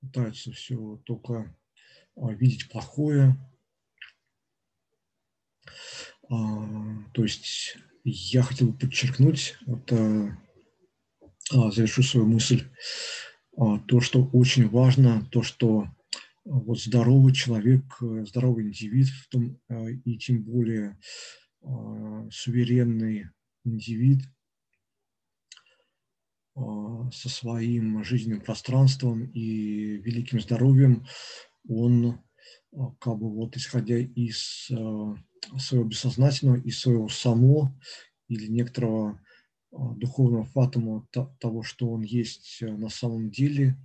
[0.00, 1.56] пытаются все только
[2.16, 3.36] э, видеть плохое,
[6.28, 10.38] а, то есть я хотел бы подчеркнуть, вот, а,
[11.52, 12.68] а, завершу свою мысль,
[13.86, 15.88] то, что очень важно, то, что
[16.44, 19.58] вот здоровый человек, здоровый индивид, в том,
[20.04, 20.98] и тем более
[22.30, 23.30] суверенный
[23.64, 24.22] индивид
[26.54, 31.06] со своим жизненным пространством и великим здоровьем,
[31.68, 32.20] он
[33.00, 34.70] как бы вот исходя из
[35.58, 37.74] своего бессознательного и своего само
[38.28, 39.31] или некоторого а,
[39.72, 41.06] духовного фатума
[41.40, 43.76] того, что он есть э, на самом деле,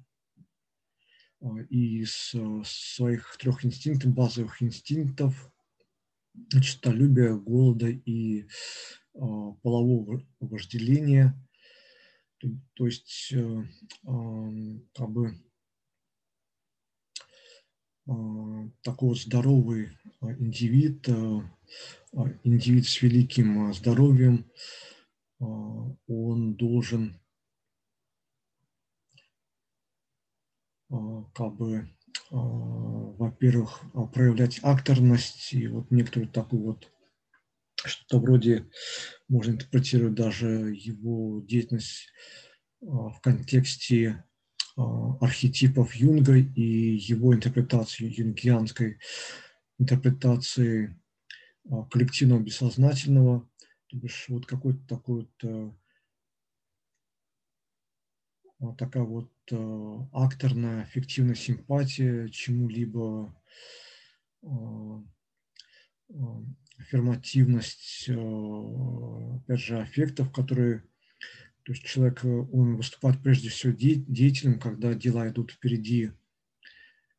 [1.39, 5.51] а, и из э, своих трех инстинктов, базовых инстинктов,
[6.61, 8.47] честолюбия, голода и
[9.13, 11.33] полового вожделения,
[12.75, 13.63] то, есть э,
[14.93, 15.35] как бы
[18.83, 21.09] такой здоровый индивид,
[22.43, 24.45] индивид с великим здоровьем,
[25.39, 27.19] он должен
[30.89, 31.89] как бы,
[32.31, 33.81] во-первых,
[34.13, 36.91] проявлять акторность и вот некоторую такую вот
[37.85, 38.69] что-то вроде,
[39.27, 42.09] можно интерпретировать даже его деятельность
[42.81, 44.23] в контексте
[44.75, 48.99] а, архетипов Юнга и его интерпретации юнгианской
[49.79, 50.99] интерпретации
[51.69, 53.49] а, коллективного бессознательного,
[53.87, 55.75] то бишь вот какой-то такой вот
[58.59, 59.31] а, такая вот
[60.11, 63.33] акторная аффективная симпатия чему-либо,
[66.77, 70.83] аффирмативность, опять же, аффектов, которые
[71.67, 76.13] то есть человек, э, он выступает прежде всего деятелем, когда дела идут впереди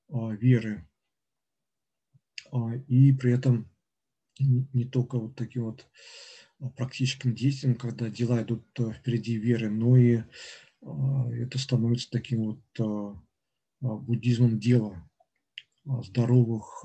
[0.09, 0.89] веры.
[2.51, 3.71] А, и при этом
[4.39, 5.87] не только вот таким вот
[6.77, 10.23] практическим действием, когда дела идут э, впереди веры, но и
[10.81, 13.21] это становится таким вот
[13.81, 15.09] буддизмом дела.
[15.85, 16.85] здоровых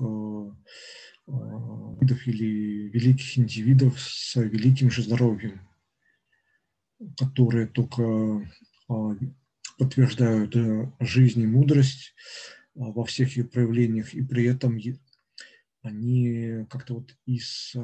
[1.26, 5.60] видов или великих индивидов с великим же здоровьем,
[7.16, 8.50] которые только
[9.78, 10.56] подтверждают
[11.00, 12.14] жизнь и мудрость
[12.74, 14.76] во всех ее проявлениях, и при этом
[15.82, 17.76] они как-то вот из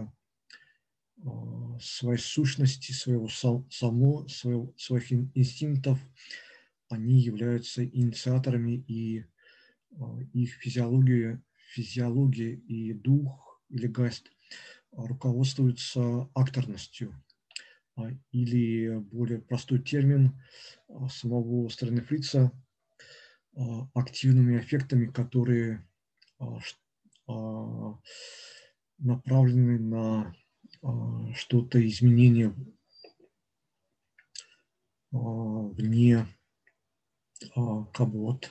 [1.81, 5.99] своей сущности, своего само, своего, своих инстинктов,
[6.89, 9.25] они являются инициаторами и
[10.33, 11.43] их физиология,
[11.73, 14.31] физиология и дух или гайст
[14.93, 17.15] руководствуются акторностью.
[17.97, 20.41] А, или более простой термин
[20.89, 22.53] а, самого стороны фрица
[23.95, 25.85] активными эффектами, которые
[28.99, 30.35] направлены на
[31.35, 32.55] что-то изменение
[35.11, 36.27] вне
[37.93, 38.51] как бы вот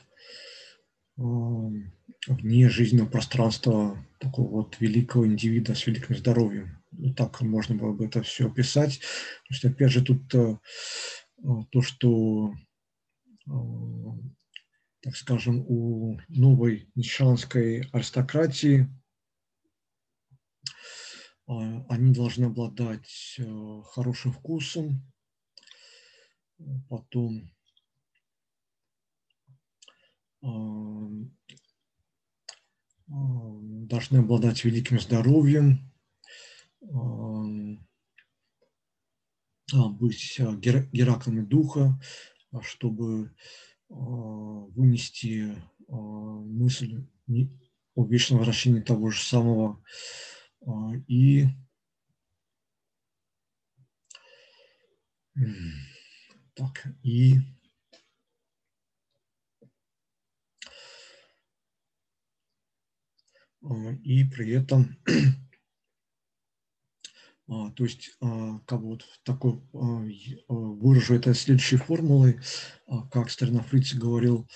[1.15, 6.81] вне жизненного пространства такого вот великого индивида с великим здоровьем.
[6.91, 8.99] Ну, так можно было бы это все описать.
[8.99, 10.57] То есть, опять же, тут э,
[11.71, 12.53] то, что,
[15.01, 18.87] так скажем, у новой нишанской аристократии
[21.49, 23.39] они должны обладать
[23.93, 25.01] хорошим вкусом,
[26.89, 27.51] потом
[33.07, 35.91] должны обладать великим здоровьем,
[39.71, 41.99] быть гераклами духа,
[42.61, 43.33] чтобы
[43.89, 45.55] вынести
[45.87, 47.07] мысль
[47.95, 49.83] о вечном возвращении того же самого
[51.07, 51.45] и
[56.55, 57.39] так, и
[63.61, 64.97] А, и при этом,
[67.47, 69.61] а, то есть, а, как вот такой,
[70.47, 72.39] выражу это следующей формулой,
[73.11, 74.47] как старина Фриц говорил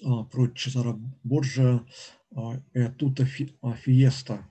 [0.00, 1.84] про Чезаро Борджа,
[2.72, 4.48] «Этута фиеста»,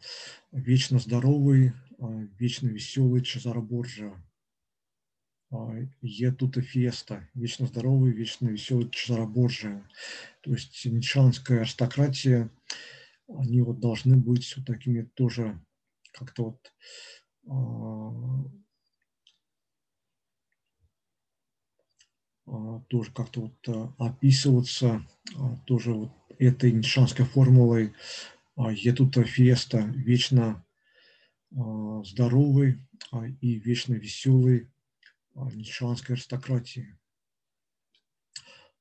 [0.52, 1.74] вечно здоровый,
[2.40, 4.14] вечно веселый Чезаро Борджа.
[6.02, 9.82] Е тут и феста, вечно здоровый, вечно веселый Чезаро Борджиа.
[10.42, 12.50] То есть нишанская аристократия,
[13.30, 15.64] они вот должны быть вот такими тоже
[16.12, 16.74] как-то вот
[22.88, 27.94] тоже как-то вот а, описываться а, тоже вот этой нишанской формулой
[28.56, 30.66] Етута Феста, вечно
[31.52, 32.80] здоровый
[33.42, 34.68] и вечно веселый
[35.36, 36.98] нидерландской аристократии.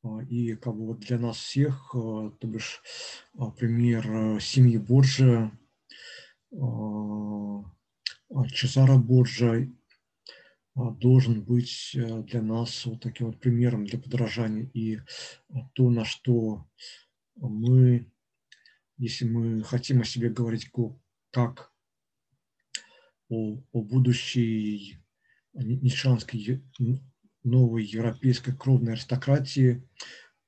[0.06, 2.82] А, и как бы вот для нас всех, а, то бишь
[3.38, 5.50] а, пример семьи Борджа,
[8.52, 9.66] Чезаро Борджа
[10.76, 14.70] должен быть для нас вот таким вот примером для подражания.
[14.74, 15.00] И
[15.74, 16.66] то, на что
[17.36, 18.10] мы,
[18.98, 20.70] если мы хотим о себе говорить
[21.30, 21.72] как
[23.28, 24.98] о, о будущей
[25.54, 26.62] нишанской
[27.42, 29.88] новой европейской кровной аристократии,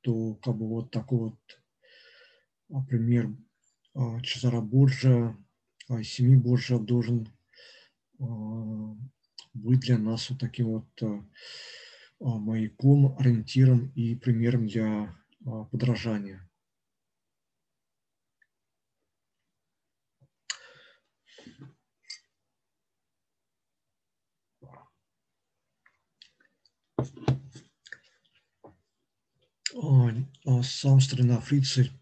[0.02, 1.38] то как бы вот такой вот
[2.68, 3.34] например,
[3.94, 5.36] а, Чезаро Борджа,
[5.88, 7.28] а, семи Борджа должен
[9.58, 11.24] а, быть для нас вот таким вот
[12.20, 15.16] маяком, ориентиром и примером для
[15.70, 16.48] подражания.
[30.62, 31.92] сам старина Фрицель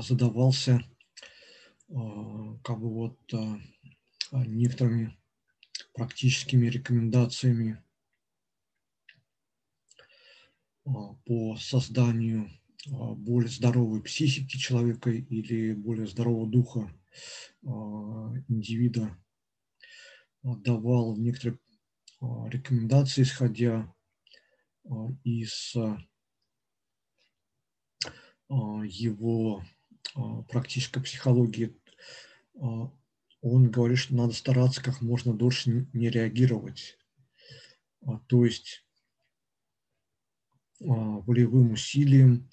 [0.00, 0.84] задавался
[1.92, 3.18] как бы вот
[4.32, 5.16] некоторыми
[5.92, 7.82] практическими рекомендациями
[10.84, 12.50] по созданию
[12.86, 16.90] более здоровой психики человека или более здорового духа
[17.62, 19.16] индивида
[20.42, 21.58] давал некоторые
[22.20, 23.92] а, рекомендации, исходя
[24.84, 25.98] а, из а,
[28.84, 29.64] его
[30.48, 31.74] практической психологии.
[32.60, 32.90] А,
[33.40, 36.98] он говорит, что надо стараться как можно дольше не реагировать.
[38.06, 38.84] А, то есть
[40.80, 42.48] а, волевым усилием,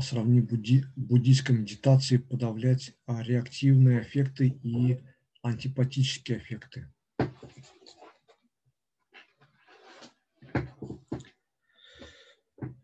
[0.00, 5.00] сравни будди, буддийской медитации, подавлять реактивные эффекты и
[5.42, 6.92] антипатические эффекты.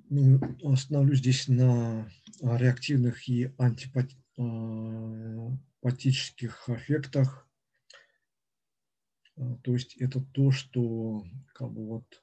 [0.09, 2.09] Ну, остановлюсь здесь на
[2.41, 4.17] реактивных и антипати
[5.87, 7.49] антипатических эффектах.
[9.63, 11.25] То есть это то, что
[11.55, 12.23] как бы вот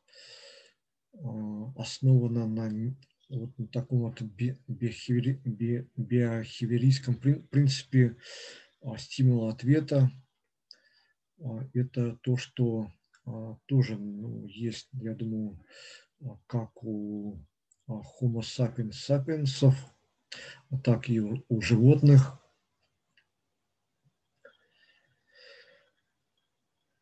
[1.77, 2.69] основано на
[3.29, 8.17] вот на таком вот биохиверийском принципе
[8.97, 10.11] стимула ответа.
[11.73, 12.91] Это то, что
[13.67, 15.63] тоже ну, есть, я думаю,
[16.47, 17.37] как у
[17.87, 19.75] Homo sapiens sapiensов,
[20.83, 22.42] так и у животных.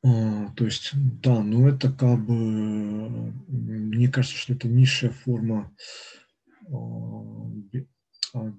[0.01, 0.91] То есть,
[1.21, 2.33] да, но это как бы,
[3.47, 5.71] мне кажется, что это низшая форма
[8.33, 8.53] а,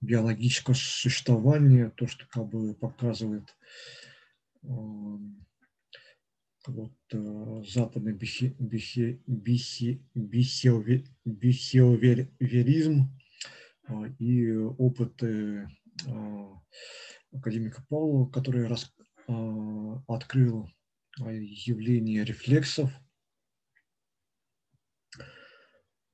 [0.00, 3.54] биологического существования, то, что как бы показывает
[6.66, 10.02] вот, э, западный бихи, бихи, бихи,
[11.24, 13.10] бихеоверизм
[13.86, 15.68] а, и опыты
[16.06, 16.60] а,
[17.32, 18.68] академика Павлова, который
[20.06, 20.70] открыл
[21.18, 22.90] явление рефлексов–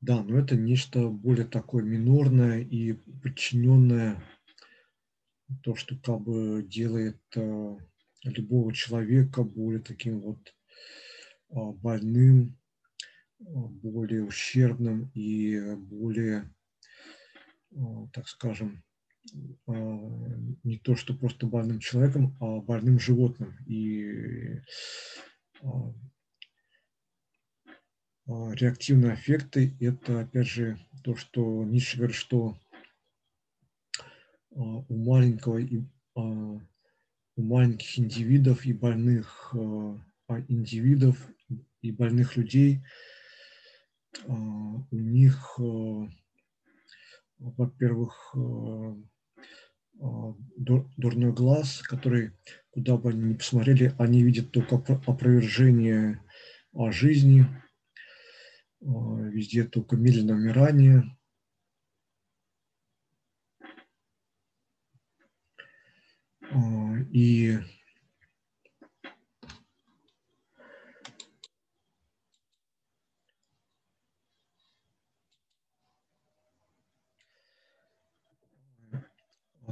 [0.06, 4.22] да, но это нечто более такое минорное и подчиненное,
[5.64, 7.76] то, что как бы делает э,
[8.22, 12.56] любого человека более таким вот э, больным,
[13.40, 16.54] э, более ущербным и более,
[17.72, 17.76] э,
[18.12, 18.85] так скажем, э,
[19.66, 23.56] не то, что просто больным человеком, а больным животным.
[23.66, 24.60] И
[25.62, 25.66] э,
[28.28, 32.58] а, реактивные аффекты– это, опять же, то, что Ницше говорит, что
[34.50, 36.20] а, у маленького и а,
[37.38, 39.54] у маленьких индивидов и больных
[40.48, 41.18] индивидов
[41.82, 42.82] и больных людей
[44.26, 45.58] у них,
[47.38, 48.34] во-первых,
[49.98, 52.32] дурной глаз, который,
[52.70, 54.76] куда бы они ни посмотрели, они видят только
[55.06, 56.20] опровержение
[56.92, 57.46] жизни–
[58.86, 61.16] а, везде только медленное умирание.
[66.50, 67.58] А, и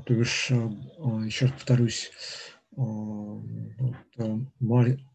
[0.04, 2.10] то бишь, а, еще раз повторюсь,
[2.76, 3.96] вот,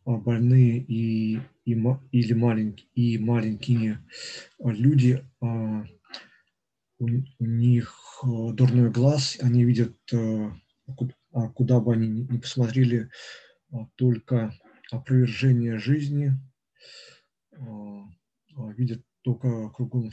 [0.06, 1.76] больные и и,
[2.12, 4.04] или маленькие, и маленькие
[4.60, 5.86] люди, а,
[6.98, 10.52] у, у них э, дурной глаз, они видят, э,
[11.32, 13.10] а куда бы они ни посмотрели,
[13.72, 14.54] а, только
[14.92, 16.34] опровержение жизни,
[18.76, 20.12] видят только кругом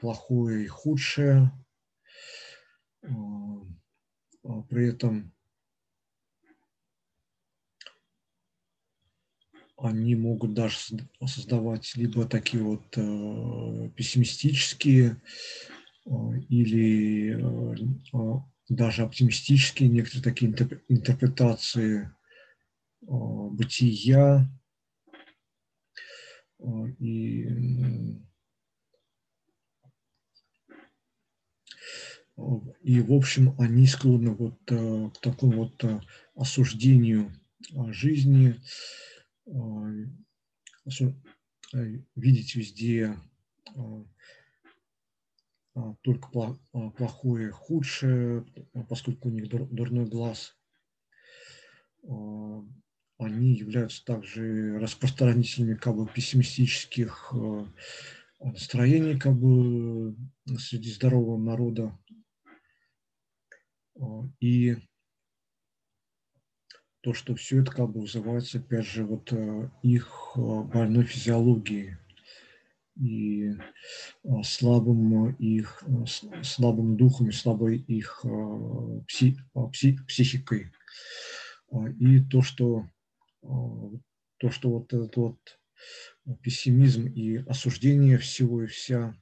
[0.00, 1.50] плохое и худшее.
[4.72, 5.34] При этом
[9.76, 10.78] они могут даже
[11.26, 15.20] создавать либо такие вот э, пессимистические
[16.06, 16.10] э,
[16.48, 20.50] или э, даже оптимистические некоторые такие
[20.88, 22.10] интерпретации
[23.02, 24.50] э, бытия.
[26.60, 26.64] Э,
[26.98, 28.22] и
[32.82, 35.84] и, в общем, они склонны вот э, к такому вот
[36.34, 37.30] осуждению
[37.90, 38.60] жизни,
[39.46, 39.52] а,
[42.16, 43.16] видеть везде
[46.02, 46.58] только
[46.96, 48.44] плохое, худшее,
[48.88, 50.54] поскольку у них дурной глаз.
[52.02, 57.32] Они являются также распространителями как бы пессимистических
[58.40, 60.16] настроений как бы
[60.58, 61.98] среди здорового народа.
[64.40, 64.76] И
[67.02, 71.96] то, что все это как бы вызывается, опять же, вот э, их э, больной физиологией
[72.96, 75.82] и э, слабым их
[76.42, 78.24] слабым духом и слабой их
[79.08, 79.36] пси,
[79.72, 80.70] пси, психикой.
[81.98, 82.86] И то, что
[83.40, 85.38] то, что вот этот вот
[86.42, 89.16] пессимизм и осуждение всего и вся,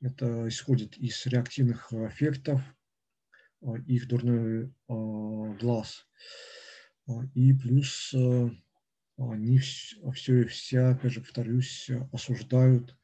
[0.00, 2.60] это исходит из реактивных эффектов,
[3.86, 6.06] их дурной глаз–
[7.08, 8.14] а, и плюс
[9.16, 12.96] они все и вся, опять же, повторюсь, осуждают.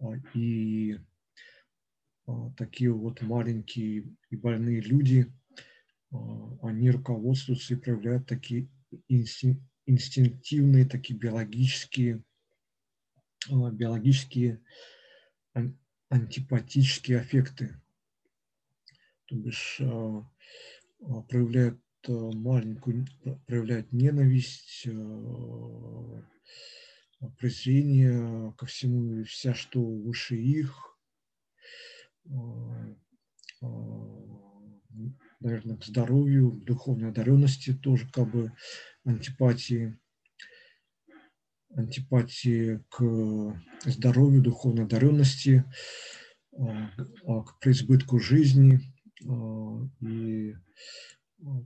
[0.00, 0.98] А, и
[2.26, 5.32] а, такие вот маленькие и больные люди,
[6.62, 8.68] они руководствуются и проявляют такие
[9.86, 12.24] инстинктивные, такие биологические,
[13.48, 14.60] биологические
[16.08, 17.80] антипатические аффекты,
[19.30, 19.80] то бишь
[21.28, 23.06] проявляют маленькую,
[23.46, 24.88] проявляют ненависть,
[27.38, 30.98] презрение ко всему и вся, что выше их,
[35.40, 38.52] наверное, к здоровью, к духовной одаренности тоже как бы
[39.04, 39.98] антипатии,
[41.74, 45.64] антипатии к здоровью, духовной одаренности,
[46.58, 46.90] а,
[47.26, 48.74] а, к преизбытку жизни.
[48.76, 48.99] а,
[50.00, 50.54] и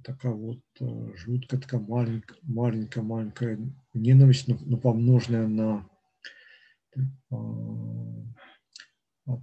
[0.02, 0.60] такая вот
[1.16, 3.58] жуткая, такая маленькая, маленькая, маленькая
[3.92, 5.88] ненависть, но, но помноженная на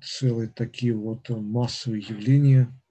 [0.02, 2.72] целые такие вот массовые явления–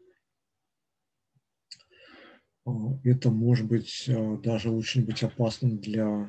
[2.67, 6.29] а, это может быть а, даже очень быть опасным для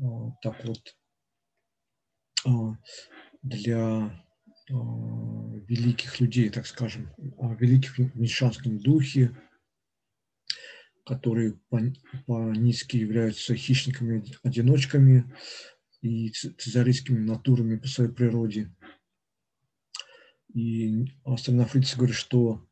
[0.00, 0.96] а, так вот
[3.42, 4.23] для
[4.68, 7.12] великих людей, так скажем,
[7.58, 9.36] великих в мещанском духе,
[11.04, 11.58] которые
[12.26, 15.32] по-низки являются хищниками-одиночками
[16.00, 18.74] и цезарийскими натурами по своей природе.
[20.52, 22.66] И астронафрицы говорят, что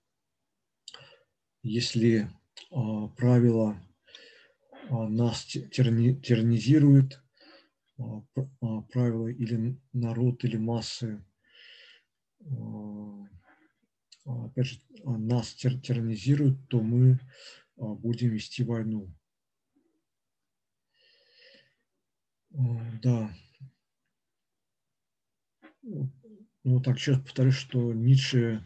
[1.62, 2.30] если
[2.70, 3.76] а, правила
[4.88, 7.22] а, нас тиранизируют,
[7.98, 8.22] а,
[8.60, 11.24] а, правила или народ, или массы,
[14.24, 17.18] опять же, а, нас тиранизируют, то мы
[17.76, 19.12] а, будем вести войну.
[23.02, 23.34] Да.
[25.82, 28.64] Ну, так сейчас повторюсь, что Ницше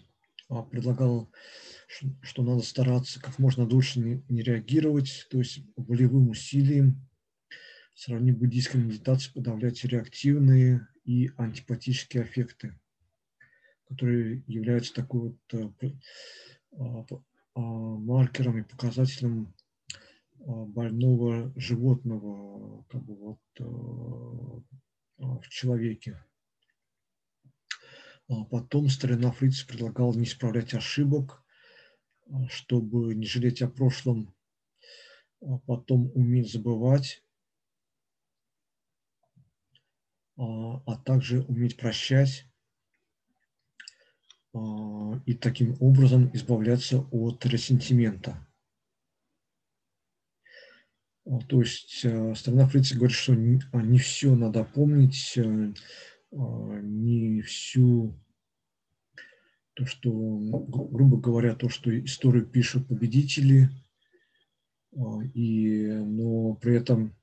[0.70, 1.31] предлагал
[2.22, 7.09] что надо стараться как можно дольше не, не реагировать, то есть волевым усилием,
[7.95, 12.79] сравнив буддийской медитацией, подавлять реактивные и антипатические аффекты,
[13.89, 15.91] которые являются такой вот э,
[16.78, 17.07] а,
[17.55, 19.55] а, маркером и показателем
[20.41, 23.64] а, больного животного как бы вот, э,
[25.18, 26.22] в человеке.
[28.51, 31.45] Потом старина Фриц предлагал не исправлять ошибок,
[32.49, 34.34] чтобы не жалеть о прошлом,
[35.64, 37.22] потом уметь забывать,
[40.37, 42.47] а, также уметь прощать
[45.26, 48.46] и таким образом избавляться от ресентимента.
[51.48, 52.07] То есть
[52.38, 55.72] страна Фрица говорит, что не все надо помнить, э,
[56.32, 58.14] не всю
[59.76, 63.68] то, что, грубо говоря, то, что историю пишут победители,
[64.96, 67.14] а, и, но при этом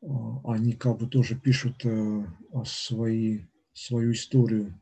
[0.00, 2.26] а, они как бы тоже пишут э,
[2.64, 3.40] свои,
[3.72, 4.80] свою историю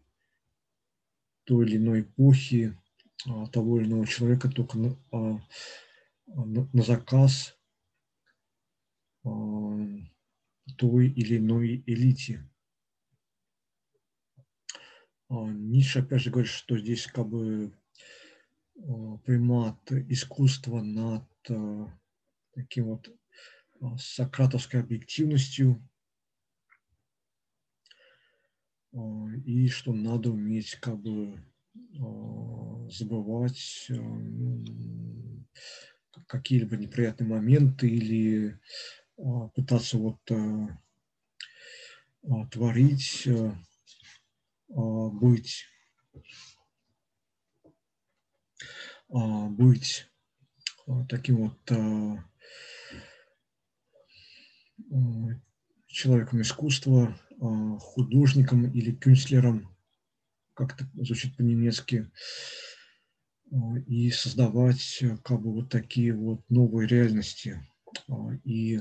[1.44, 2.76] той или иной эпохи,
[3.26, 4.96] а, того или иного человека только на,
[6.26, 7.56] на, на заказ
[9.22, 12.48] той или иной элите.
[15.28, 17.72] А, Ницше, опять же, говорит, что здесь как бы
[18.76, 21.98] а, примат искусства над а,
[22.54, 23.10] таким вот
[23.98, 25.82] сократовской объективностью,
[29.44, 31.42] и что надо уметь как бы
[32.90, 34.64] забывать ну,
[36.26, 38.58] какие-либо неприятные моменты или
[39.54, 40.20] пытаться вот
[42.50, 43.28] творить
[44.74, 45.66] а, быть,
[49.10, 50.06] а, быть
[50.86, 51.58] а, таким вот
[55.86, 57.18] человеком искусства,
[57.78, 59.68] художником или кюнстлером,
[60.54, 62.10] как это звучит по-немецки,
[63.86, 67.60] и создавать как бы вот такие вот новые реальности
[68.44, 68.80] и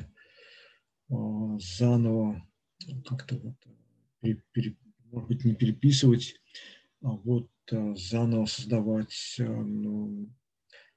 [1.10, 2.48] заново
[3.06, 3.56] как-то вот
[5.12, 6.36] может быть, не переписывать,
[7.02, 10.30] а вот заново создавать, ну,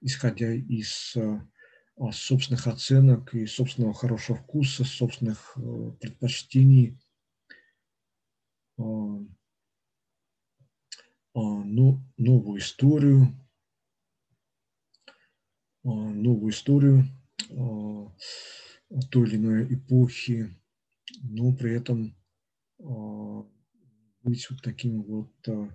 [0.01, 1.17] исходя из
[2.13, 5.57] собственных оценок и собственного хорошего вкуса, собственных
[6.01, 6.99] предпочтений,
[12.17, 13.29] новую историю,
[15.83, 17.05] новую историю
[19.11, 20.55] той или иной эпохи,
[21.23, 22.17] но при этом
[24.25, 25.69] быть вот таким вот а,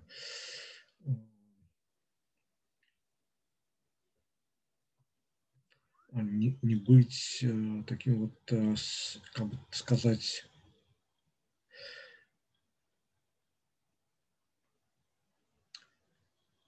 [6.11, 8.33] а, не, не быть а, таким вот,
[9.33, 10.48] как бы сказать,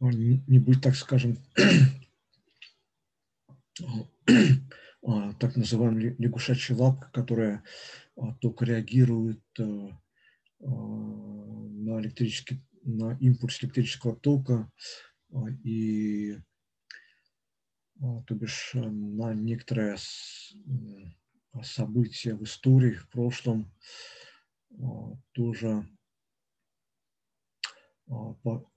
[0.10, 1.38] не будет, так скажем,
[5.06, 7.64] а, так называемая лягушачья лапка, которая
[8.18, 9.90] а, только реагирует э,
[10.62, 14.72] а, на, электрический, на импульс электрического тока
[15.64, 16.38] и
[18.00, 19.96] то бишь на некоторые
[21.62, 23.72] события в истории, в прошлом
[25.34, 25.88] тоже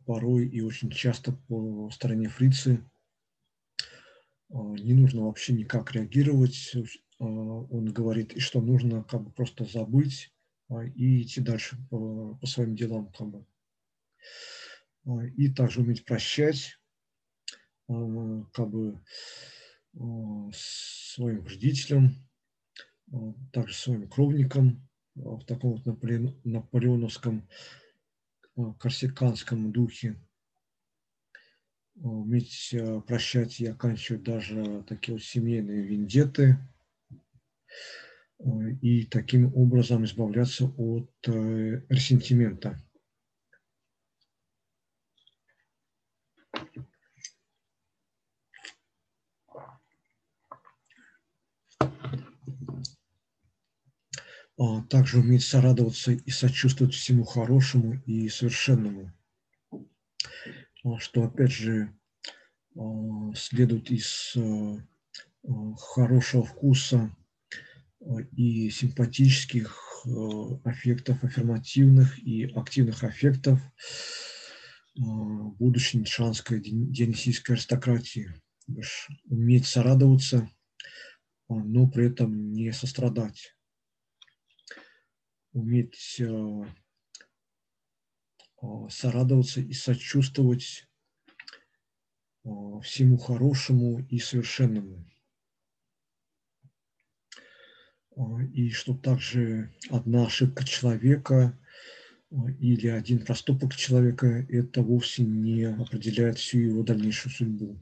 [0.07, 2.85] порой и очень часто по стороне фрицы
[4.51, 6.72] а, не нужно вообще никак реагировать.
[7.18, 10.32] А, он говорит, и что нужно как бы просто забыть
[10.68, 13.12] а, и идти дальше по, по своим делам.
[13.12, 13.47] Как бы.
[15.37, 16.78] И также уметь прощать
[17.87, 18.99] как бы
[19.93, 22.14] своим вредителям,
[23.53, 27.47] также своим кровникам в таком вот наполеоновском
[28.79, 30.17] корсиканском духе
[31.97, 36.59] уметь э, прощать и оканчивать даже такие вот семейные вендеты
[38.83, 42.83] и таким образом избавляться от э, ресентимента.
[54.89, 59.13] Также уметь сорадоваться и сочувствовать всему хорошему и совершенному–
[60.85, 61.93] а, что, опять же,
[62.77, 64.79] а, следует из а,
[65.77, 67.15] хорошего вкуса
[68.33, 69.81] и симпатических
[70.65, 73.61] аффектов, аффирмативных и активных аффектов
[74.95, 78.31] будущей нитшанской дионисийской аристократии.
[79.25, 80.51] Уметь сорадоваться,
[81.49, 83.54] но при этом не сострадать.
[85.55, 86.67] Уметь а,
[88.91, 90.87] сорадоваться и сочувствовать
[92.83, 95.09] всему хорошему и совершенному.
[98.53, 101.59] И что также одна ошибка человека
[102.61, 107.79] или один проступок человека это вовсе не определяет всю его дальнейшую судьбу.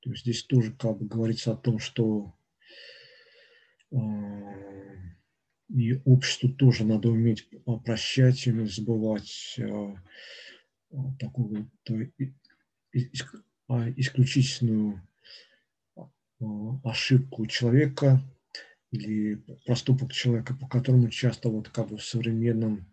[0.00, 2.34] То есть здесь тоже как бы говорится о том, что
[5.68, 9.96] и обществу тоже надо уметь а, прощать, уметь забывать а,
[10.92, 12.08] а, такую вот
[13.96, 15.02] исключительную
[16.84, 18.20] ошибку человека
[18.90, 22.86] или проступок человека, по которому часто вот как бы в современном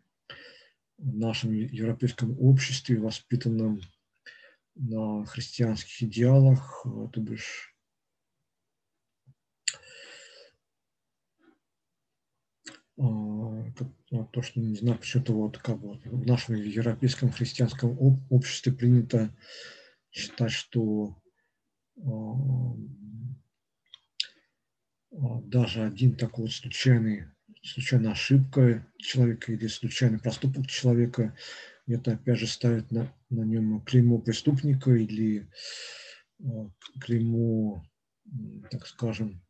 [0.97, 3.82] нашем европейском обществе, воспитанном
[4.76, 7.70] на христианских идеалах, то бишь
[14.32, 17.97] то, что, не знаю, почему-то вот как бы в нашем европейском христианском
[18.30, 19.36] обществе принято
[20.12, 21.18] считать, что
[21.97, 22.12] а,
[25.14, 27.26] а, даже один такой вот случайный,
[27.64, 31.36] случайная ошибка человека или случайный проступок человека,
[31.88, 35.49] это опять же ставит на, на нем клеймо преступника или
[36.99, 37.84] клеймо,
[38.70, 39.41] так скажем,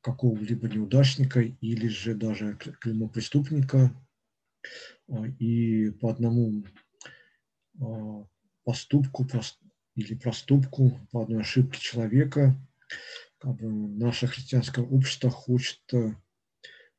[0.00, 3.90] какого-либо неудачника или же даже клеймо преступника.
[5.08, 6.64] А, и по одному
[7.80, 8.26] а,
[8.64, 9.26] поступку
[9.94, 12.56] или проступку, по одной ошибке человека,
[13.38, 16.14] как бы наше христианское общество хочет э,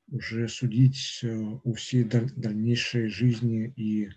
[0.07, 4.09] уже судить о всей дальнейшей жизни и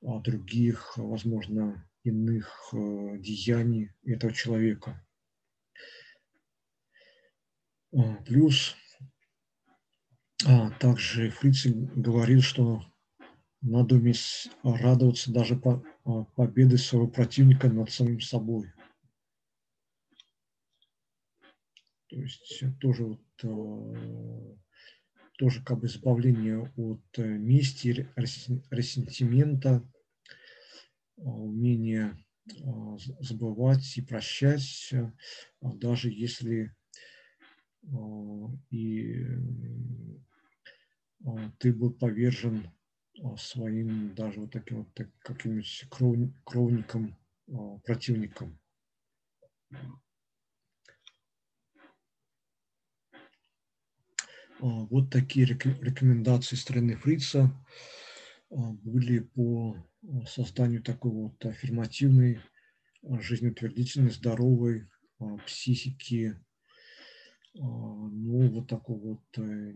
[0.00, 5.05] других, возможно, иных деяний этого человека.
[7.92, 8.74] А, плюс
[10.44, 12.84] а, также Фрицель говорил, что
[13.60, 18.72] надо уметь радоваться даже по а, победы своего противника над самим собой.
[22.08, 23.20] То есть тоже вот
[25.38, 28.08] тоже как бы избавление от э, мести,
[28.70, 29.86] ресентимента,
[31.16, 32.16] умение
[33.20, 34.94] забывать и прощать,
[35.60, 36.85] даже если а,
[38.70, 39.26] и
[41.58, 42.70] ты был повержен
[43.38, 44.88] своим даже вот таким вот
[45.20, 45.86] каким-нибудь
[46.44, 47.16] кровником,
[47.84, 48.58] противником.
[54.58, 57.54] Вот такие рекомендации страны Фрица
[58.50, 59.76] были по
[60.26, 62.40] созданию такой вот аффирмативной,
[63.02, 64.88] жизнеутвердительной, здоровой
[65.46, 66.38] психики
[67.58, 69.72] а, ну, вот такого вот э,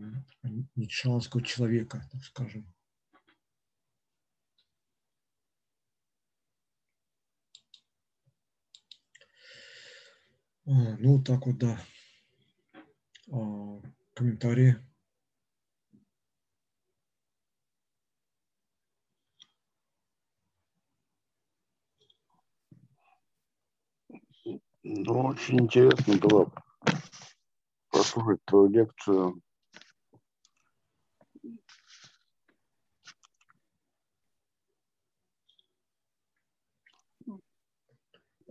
[0.75, 2.65] нитшанского человека, так скажем.
[10.65, 11.79] А, ну, так вот, да.
[13.31, 13.81] А,
[14.13, 14.75] комментарии.
[24.83, 26.51] Ну, очень интересно было
[28.01, 29.41] послушать твою лекцию.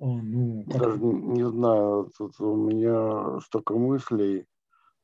[0.03, 0.78] А, ну, как...
[0.78, 4.46] Даже не знаю, тут у меня столько мыслей.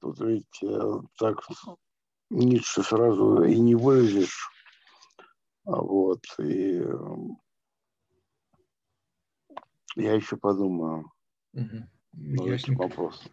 [0.01, 1.41] Тут ведь э, так
[2.31, 4.51] Ницше сразу и не выразишь.
[5.65, 7.17] А вот, и э,
[9.97, 11.11] я еще подумаю
[11.53, 12.83] этим Ясненько.
[12.83, 13.33] вопросом.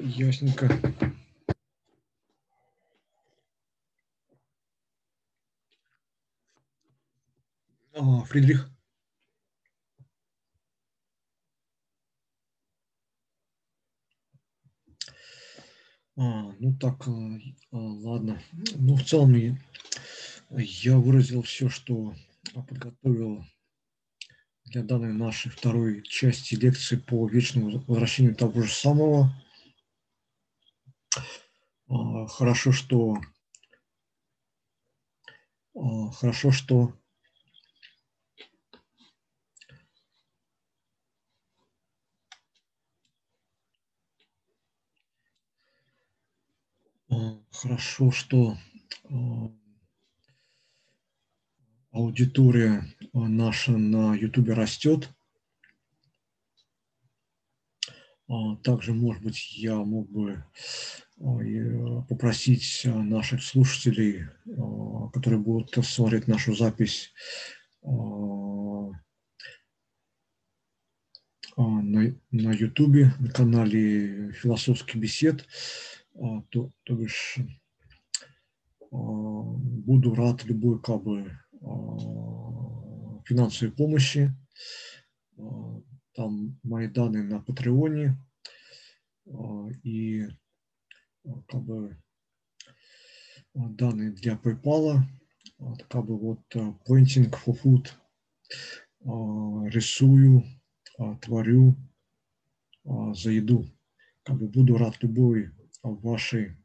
[0.00, 0.68] Ясненько.
[7.94, 8.70] А, Фридрих.
[16.16, 17.38] А, ну так, а,
[17.70, 18.40] а, ладно.
[18.76, 19.34] Ну, в целом
[20.50, 22.14] я выразил все, что
[22.54, 23.44] подготовил
[24.64, 29.30] для данной нашей второй части лекции по вечному возвращению того же самого.
[31.88, 33.18] А, Хорошо, что
[35.74, 36.92] а, хорошо, что
[47.10, 48.56] а, хорошо, что
[51.92, 55.10] аудитория наша на YouTube растет.
[58.21, 58.21] А,
[58.62, 60.44] Также, может быть, я мог бы
[61.20, 67.12] а, э, попросить а, наших слушателей, а, которые будут смотреть нашу запись
[67.82, 67.90] а,
[71.56, 75.46] а, на, на YouTube, на канале «Философский бесед»,
[76.14, 77.38] а, то, то бишь
[78.80, 81.30] а, буду рад любой как бы
[81.60, 84.34] а, финансовой помощи.
[86.14, 88.18] Там мои данные на Патреоне
[89.82, 90.26] и
[91.48, 91.96] как бы
[93.54, 95.00] данные для PayPal,
[95.88, 97.88] как бы вот Pointing for Food,
[99.70, 100.44] рисую,
[101.22, 101.76] творю
[102.84, 103.64] за еду.
[104.22, 105.50] Как бы буду рад любой
[105.82, 106.56] вашей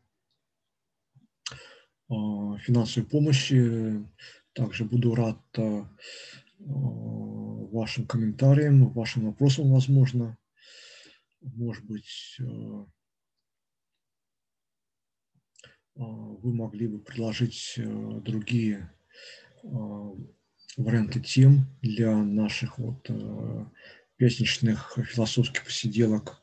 [2.09, 4.05] финансовой помощи.
[4.53, 5.39] Также буду рад
[7.71, 10.37] вашим комментариям, вашим вопросам, возможно.
[11.41, 12.87] Может быть, а,
[15.95, 18.91] а, вы могли бы предложить а, другие
[20.77, 23.09] варианты тем для наших вот
[24.15, 26.39] пятничных философских посиделок.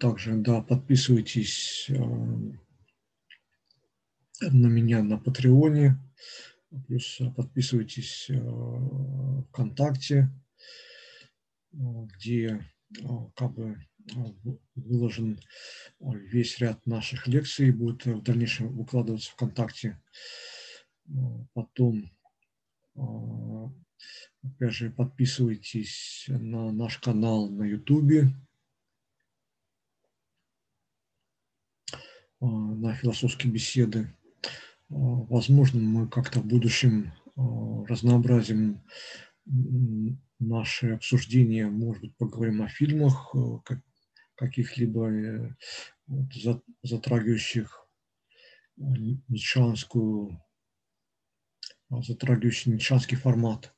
[0.00, 1.88] Также, да, подписывайтесь
[4.50, 5.98] на меня на Патреоне,
[6.86, 10.30] плюс а, подписывайтесь а, ВКонтакте,
[11.74, 12.64] а, где
[13.36, 13.78] как бы
[14.74, 15.40] выложен
[16.00, 19.98] весь ряд наших лекций, будет в дальнейшем выкладываться ВКонтакте.
[21.54, 22.10] Потом,
[24.42, 28.34] опять же, подписывайтесь на наш канал на Ютубе,
[32.40, 34.14] на философские беседы.
[34.94, 38.82] Возможно, мы как-то в будущем а, разнообразим
[40.38, 43.82] наши обсуждения, может быть, поговорим о фильмах э, как-
[44.34, 45.50] каких-либо э,
[46.82, 47.88] затрагивающих
[48.76, 50.38] ницшанскую,
[51.88, 53.74] а, затрагивающий ницшанский формат.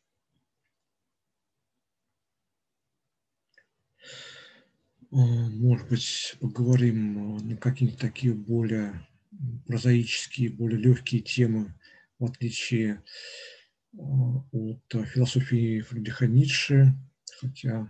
[5.12, 9.06] Может быть, поговорим на какие-то такие более
[9.66, 11.74] прозаические, более легкие темы,
[12.18, 13.02] в отличие
[13.98, 14.02] а,
[14.52, 16.94] от а, философии Фридриха Ницше,
[17.40, 17.88] хотя, а,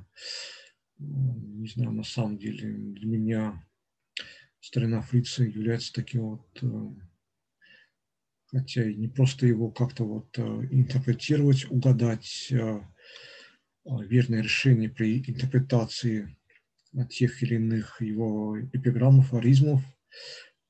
[0.99, 3.67] не знаю, на самом деле для меня
[4.61, 6.65] старина Фрица является таким вот,
[8.47, 12.51] хотя и не просто его как-то вот интерпретировать, угадать
[13.85, 16.35] верное решение при интерпретации
[17.11, 19.83] тех или иных его эпиграммов, аризмов.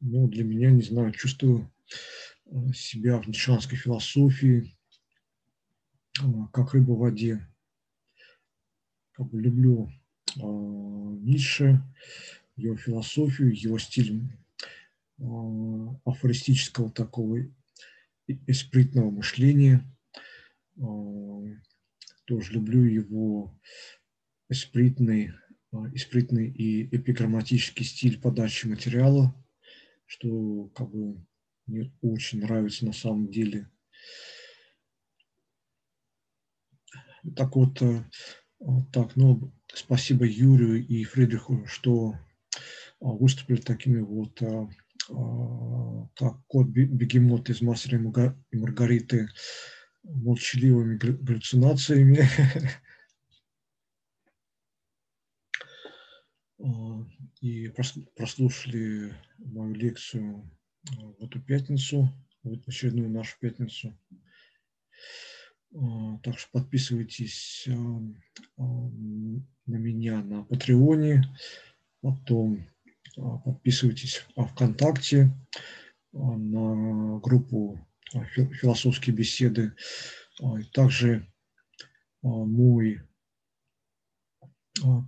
[0.01, 1.70] Но для меня, не знаю, чувствую
[2.47, 4.74] а, себя в ницшанской философии,
[6.20, 7.47] а, как рыба в воде.
[9.12, 9.90] Как бы люблю
[10.36, 11.82] а, Ницше,
[12.57, 14.22] его философию, его стиль
[15.18, 17.40] а, афористического такого
[18.26, 19.84] эспритного мышления.
[22.24, 23.55] Тоже люблю его
[24.49, 25.32] эспритный,
[25.92, 29.34] эспритный и эпиграмматический стиль подачи материала,
[30.15, 31.27] что как бы
[31.67, 33.69] мне очень нравится на самом деле.
[37.37, 37.83] Так вот,
[38.93, 42.15] так, ну, спасибо Юрию и Фридриху, что
[43.01, 44.39] выступили такими вот
[46.17, 49.29] как кот бегемот из мастера и Маргариты
[50.03, 52.29] молчаливыми галлюцинациями.
[57.45, 57.68] И
[58.16, 60.51] прослушали мою лекцию
[60.82, 62.09] в эту пятницу,
[62.42, 63.95] в очередную нашу пятницу.
[66.22, 67.68] Так что подписывайтесь
[68.57, 68.90] на
[69.66, 71.22] меня на Патреоне,
[72.01, 72.66] потом
[73.14, 75.28] подписывайтесь ВКонтакте
[76.12, 77.78] на группу
[78.32, 79.74] «Философские беседы».
[80.72, 81.30] Также
[82.22, 83.03] мой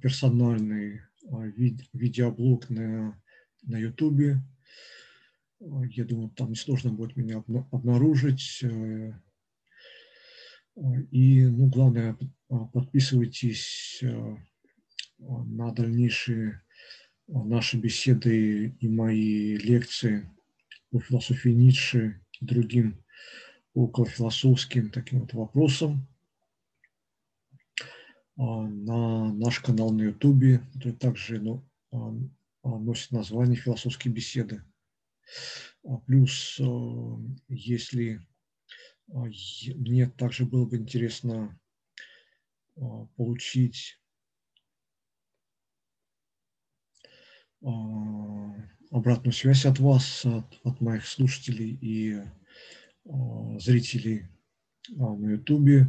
[0.02, 1.00] персональный
[1.92, 3.20] видеоблог на,
[3.62, 4.40] на YouTube.
[5.60, 8.62] Я думаю, там несложно будет меня обнаружить.
[8.62, 9.12] Э,
[11.10, 12.18] и, ну, главное,
[12.48, 14.36] подписывайтесь э,
[15.18, 16.62] на дальнейшие
[17.28, 20.30] наши беседы и мои лекции
[20.90, 23.02] по философии Ницше и другим
[23.74, 26.15] околофилософским таким вот вопросам а,
[28.36, 32.12] на наш канал на Ютубе, который также ну, а,
[32.62, 34.62] а, носит название «Философские беседы».
[36.06, 36.60] Плюс,
[37.48, 38.26] если
[39.06, 41.58] мне также было бы интересно
[43.16, 44.00] получить
[47.66, 47.68] А,
[48.90, 52.22] обратную связь от вас, от, от моих слушателей и
[53.08, 54.28] а, зрителей
[54.98, 55.88] а, на Ютубе.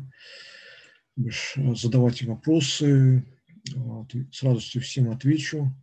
[1.18, 3.26] Задавайте вопросы,
[3.66, 5.74] с радостью всем отвечу.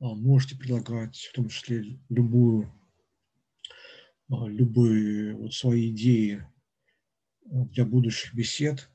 [0.00, 2.72] Можете предлагать в том числе любую,
[4.30, 6.42] любые вот свои идеи
[7.44, 8.90] для будущих бесед.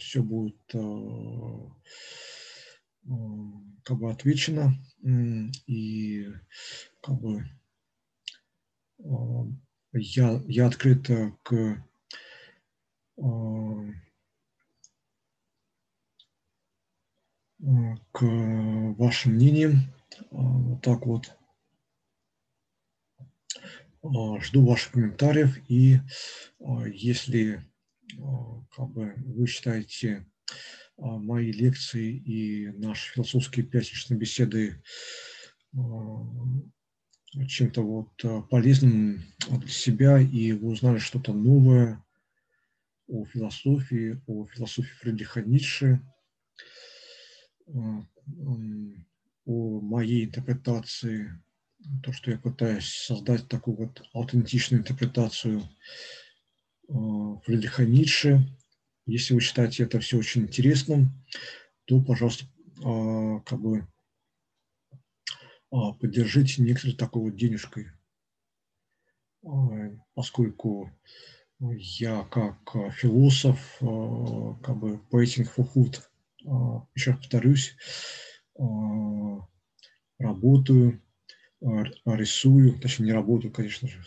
[0.00, 0.58] Все будет
[3.84, 4.74] как бы отвечено,
[5.68, 6.26] и
[7.00, 7.44] как бы
[9.92, 11.08] я, я открыт
[11.44, 11.86] к
[18.10, 18.20] к
[18.98, 19.94] вашим мнениям.
[20.30, 21.32] Вот так вот.
[24.42, 25.58] Жду ваших комментариев.
[25.68, 25.98] И
[26.92, 27.64] если
[28.76, 30.26] как бы, вы считаете
[30.98, 34.82] а, мои лекции и наши философские пятничные беседы
[35.74, 35.78] а,
[37.46, 42.04] чем-то вот а, полезным для себя, и вы узнали что-то новое
[43.08, 46.00] о философии, о философии Фридриха Ницше,
[47.66, 48.04] о
[49.44, 51.42] моей интерпретации,
[52.02, 55.62] то, что я пытаюсь создать такую вот аутентичную интерпретацию
[56.88, 58.40] Фридриха Ницше–
[59.06, 61.10] если вы считаете это все очень интересным,
[61.86, 62.44] то, пожалуйста,
[62.84, 63.86] а, как бы
[65.70, 67.88] поддержите некоторой такой вот денежкой,
[70.14, 70.90] поскольку
[71.70, 72.58] я как
[72.92, 76.00] философ, как бы поэтинг for food,
[76.94, 77.76] еще раз повторюсь,
[80.18, 81.00] работаю,
[81.60, 84.02] рисую, точнее не работаю, конечно же,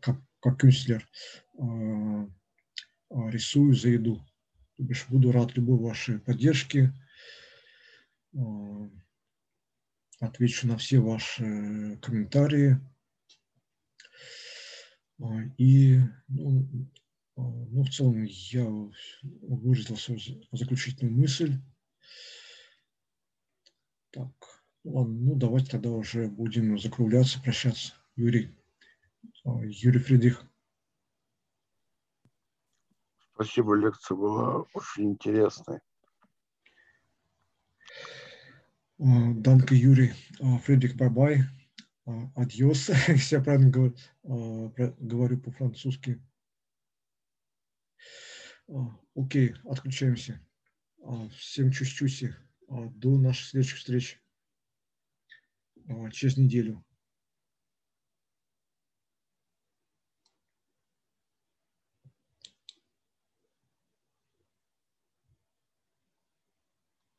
[0.00, 1.06] как, как кюнстлер,
[3.10, 4.24] рисую за еду.
[5.10, 6.94] Буду рад любой вашей поддержке.
[10.18, 12.80] Отвечу на все ваши комментарии.
[15.22, 15.98] А, и
[16.28, 16.68] ну,
[17.36, 18.66] ну, в целом я
[19.42, 20.20] выразил свою
[20.52, 21.54] заключительную мысль.
[24.10, 24.32] Так,
[24.84, 27.94] ладно, ну давайте тогда уже будем закругляться, прощаться.
[28.16, 28.54] Юрий,
[29.44, 30.42] Юрий Фридрих.
[33.34, 35.80] Спасибо, лекция была очень интересной.
[38.98, 40.12] Danke Юрий.
[40.64, 41.44] Фредерик, bye-bye.
[42.34, 43.94] Adiós, если я правильно говорю,
[44.98, 46.20] говорю по-французски.
[49.14, 50.40] Окей, отключаемся.
[51.36, 52.32] Всем чус-чус.
[52.68, 54.22] До наших следующих встреч
[56.12, 56.84] через неделю.